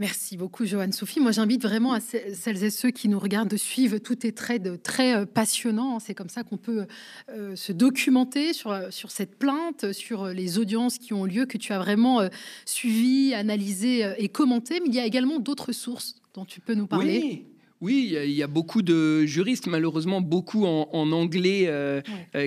Merci 0.00 0.36
beaucoup, 0.36 0.64
Joanne 0.64 0.92
Sophie. 0.92 1.18
Moi, 1.18 1.32
j'invite 1.32 1.62
vraiment 1.62 1.92
à 1.92 1.98
celles 1.98 2.62
et 2.62 2.70
ceux 2.70 2.90
qui 2.90 3.08
nous 3.08 3.18
regardent 3.18 3.50
de 3.50 3.56
suivre. 3.56 3.98
Tout 3.98 4.24
est 4.24 4.30
très, 4.30 4.60
de, 4.60 4.76
très 4.76 5.16
euh, 5.16 5.26
passionnant. 5.26 5.98
C'est 5.98 6.14
comme 6.14 6.28
ça 6.28 6.44
qu'on 6.44 6.56
peut 6.56 6.86
euh, 7.30 7.56
se 7.56 7.72
documenter 7.72 8.52
sur, 8.52 8.76
sur 8.90 9.10
cette 9.10 9.36
plainte, 9.36 9.92
sur 9.92 10.26
les 10.26 10.58
audiences 10.58 10.98
qui 10.98 11.14
ont 11.14 11.24
lieu, 11.24 11.46
que 11.46 11.58
tu 11.58 11.72
as 11.72 11.80
vraiment 11.80 12.20
euh, 12.20 12.28
suivi, 12.64 13.34
analysé 13.34 14.14
et 14.18 14.28
commenté. 14.28 14.78
Mais 14.78 14.86
il 14.86 14.94
y 14.94 15.00
a 15.00 15.04
également 15.04 15.40
d'autres 15.40 15.72
sources 15.72 16.14
dont 16.32 16.44
tu 16.44 16.60
peux 16.60 16.74
nous 16.74 16.86
parler. 16.86 17.20
Oui. 17.20 17.44
Oui, 17.80 18.12
il 18.24 18.32
y, 18.32 18.42
a 18.42 18.48
beaucoup 18.48 18.82
de 18.82 19.24
juristes, 19.24 19.68
malheureusement 19.68 20.20
beaucoup 20.20 20.66
en, 20.66 21.12
anglais 21.12 21.72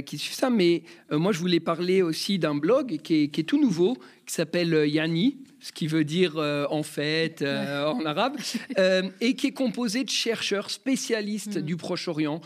qui 0.06 0.18
suivent 0.18 0.36
ça. 0.36 0.50
Mais 0.50 0.84
moi, 1.10 1.32
je 1.32 1.40
voulais 1.40 1.62
parler 1.62 2.02
aussi 2.02 2.38
d'un 2.38 2.54
blog 2.54 3.00
qui 3.02 3.14
est, 3.14 3.28
qui 3.30 3.40
est, 3.40 3.46
tout 3.46 3.58
nouveau, 3.58 3.96
qui 4.26 4.34
s'appelle 4.34 4.88
Yanni, 4.88 5.38
ce 5.62 5.72
qui 5.72 5.88
veut 5.88 6.04
dire 6.04 6.38
euh, 6.38 6.66
en 6.70 6.84
fait 6.84 7.42
euh, 7.42 7.86
en 7.86 8.04
arabe, 8.06 8.36
euh, 8.80 9.04
et 9.22 9.36
qui 9.36 9.48
est 9.48 9.54
composé 9.54 10.04
de 10.04 10.10
chercheurs 10.10 10.72
spécialistes 10.72 11.58
mm. 11.58 11.62
du 11.62 11.78
Proche-Orient, 11.78 12.42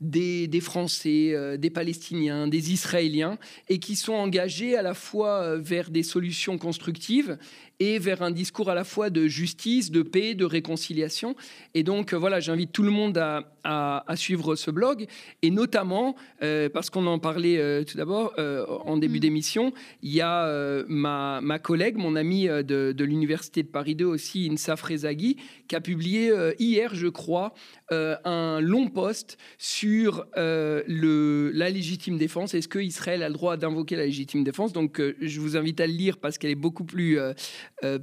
des, 0.00 0.48
des, 0.48 0.60
Français, 0.60 1.56
des 1.56 1.70
Palestiniens, 1.70 2.48
des 2.48 2.72
Israéliens, 2.72 3.38
et 3.68 3.78
qui 3.78 3.94
sont 3.94 4.14
engagés 4.14 4.76
à 4.76 4.82
la 4.82 4.94
fois 4.94 5.56
vers 5.56 5.90
des 5.90 6.02
solutions 6.02 6.58
constructives 6.58 7.38
et 7.78 7.98
vers 7.98 8.22
un 8.22 8.30
discours 8.30 8.70
à 8.70 8.74
la 8.74 8.84
fois 8.84 9.08
de 9.08 9.26
justice, 9.26 9.90
de 9.90 10.02
paix, 10.02 10.34
de 10.34 10.44
réconciliation. 10.44 11.36
Et 11.74 11.82
donc 11.82 12.12
voilà, 12.12 12.40
j'invite 12.40 12.72
tout 12.72 12.82
le 12.82 12.90
monde 12.90 13.16
à, 13.18 13.44
à, 13.64 14.04
suivre 14.16 14.56
ce 14.56 14.70
blog, 14.70 15.06
et 15.42 15.50
notamment 15.50 16.14
parce 16.72 16.90
qu'on 16.90 17.06
en 17.06 17.18
parlait 17.18 17.84
tout 17.84 17.96
d'abord 17.96 18.34
en 18.38 18.96
début 18.96 19.18
mm. 19.18 19.20
d'émission, 19.20 19.72
il 20.02 20.12
y 20.12 20.20
a 20.20 20.84
ma, 20.88 21.40
ma, 21.40 21.58
collègue, 21.58 21.96
mon 21.96 22.16
amie 22.16 22.46
de, 22.46 22.92
de 22.92 23.04
l'Université 23.04 23.62
de 23.62 23.68
Paris 23.68 23.94
2 23.94 24.04
aussi, 24.04 24.48
Insa 24.50 24.76
Frezaghi, 24.76 25.36
qui 25.68 25.76
a 25.76 25.80
publié 25.80 26.32
hier, 26.58 26.94
je 26.94 27.08
crois, 27.08 27.52
un 27.90 28.60
long 28.60 28.88
post 28.88 29.38
sur 29.58 30.26
le, 30.36 31.50
la 31.54 31.70
légitime 31.70 32.18
défense. 32.18 32.54
Est-ce 32.54 32.68
que 32.68 32.78
Israël 32.78 33.22
a 33.22 33.28
le 33.28 33.34
droit 33.34 33.56
d'invoquer 33.56 33.96
la 33.96 34.06
légitime 34.06 34.44
défense? 34.44 34.72
Donc, 34.72 35.00
je 35.20 35.40
vous 35.40 35.56
invite 35.56 35.80
à 35.80 35.86
le 35.86 35.92
lire 35.92 36.18
parce 36.18 36.38
qu'elle 36.38 36.50
est 36.50 36.54
beaucoup 36.54 36.84
plus 36.84 37.18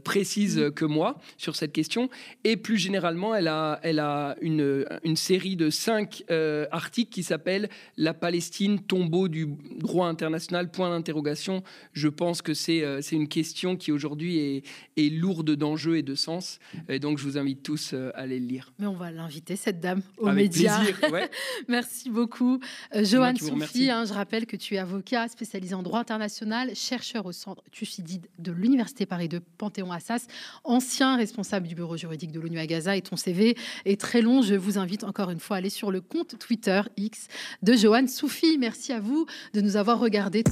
précise 0.03 0.57
mm. 0.57 0.71
que 0.71 0.85
moi 0.85 1.17
sur 1.37 1.55
cette 1.55 1.73
question. 1.73 2.09
Et 2.43 2.57
plus 2.57 2.77
généralement, 2.77 3.35
elle 3.35 3.47
a, 3.47 3.79
elle 3.83 3.99
a 3.99 4.35
une, 4.41 4.85
une 5.03 5.15
série 5.15 5.46
de 5.55 5.69
cinq 5.69 6.23
euh, 6.29 6.65
articles 6.71 7.11
qui 7.11 7.23
s'appellent 7.23 7.69
La 7.97 8.13
Palestine, 8.13 8.79
tombeau 8.79 9.27
du 9.27 9.47
droit 9.77 10.07
international, 10.07 10.71
point 10.71 10.89
d'interrogation. 10.89 11.63
Je 11.93 12.07
pense 12.07 12.41
que 12.41 12.53
c'est 12.53 12.83
euh, 12.83 13.01
une 13.11 13.27
question 13.27 13.75
qui 13.75 13.91
aujourd'hui 13.91 14.37
est, 14.37 14.63
est, 14.97 15.09
lourde 15.09 15.51
d'enjeux 15.55 15.97
et 15.97 16.03
de 16.03 16.15
sens. 16.15 16.59
Et 16.89 16.99
donc, 16.99 17.17
je 17.17 17.23
vous 17.23 17.37
invite 17.37 17.63
tous 17.63 17.91
euh, 17.93 18.11
à 18.15 18.21
aller 18.21 18.39
le 18.39 18.47
lire. 18.47 18.73
Mais 18.79 18.87
on 18.87 18.95
va 18.95 19.11
l'inviter, 19.11 19.55
cette 19.55 19.79
dame, 19.79 20.01
aux 20.17 20.31
médias. 20.31 20.81
Merci 21.67 22.09
beaucoup. 22.09 22.59
Johan 22.93 23.35
Soufi, 23.35 23.89
hein, 23.89 24.05
je 24.05 24.13
rappelle 24.13 24.45
que 24.45 24.55
tu 24.55 24.75
es 24.75 24.77
avocat 24.77 25.27
spécialisé 25.27 25.75
en 25.75 25.83
droit 25.83 25.99
international, 25.99 26.75
chercheur 26.75 27.25
au 27.25 27.31
centre 27.31 27.63
Thucydide 27.71 28.27
de 28.39 28.51
l'Université 28.51 29.05
Paris 29.05 29.29
de 29.29 29.39
Panthéon-Assas, 29.57 30.27
ancien 30.63 31.15
responsable 31.15 31.67
du 31.67 31.75
bureau 31.75 31.97
juridique 31.97 32.31
de 32.31 32.39
l'ONU 32.39 32.59
à 32.59 32.67
Gaza 32.67 32.95
et 32.95 33.01
ton 33.01 33.15
CV 33.15 33.55
est 33.85 33.99
très 33.99 34.21
long. 34.21 34.41
Je 34.41 34.55
vous 34.55 34.77
invite 34.77 35.03
encore 35.03 35.29
une 35.29 35.36
fois 35.39 35.57
à 35.57 35.59
aller 35.59 35.69
sur 35.69 35.91
le 35.91 36.01
compte 36.01 36.37
Twitter 36.39 36.81
X 36.97 37.27
de 37.61 37.73
Johan 37.73 38.07
Soufi. 38.07 38.57
Merci 38.57 38.93
à 38.93 38.99
vous 38.99 39.25
de 39.53 39.61
nous 39.61 39.75
avoir 39.75 39.99
regardés. 39.99 40.43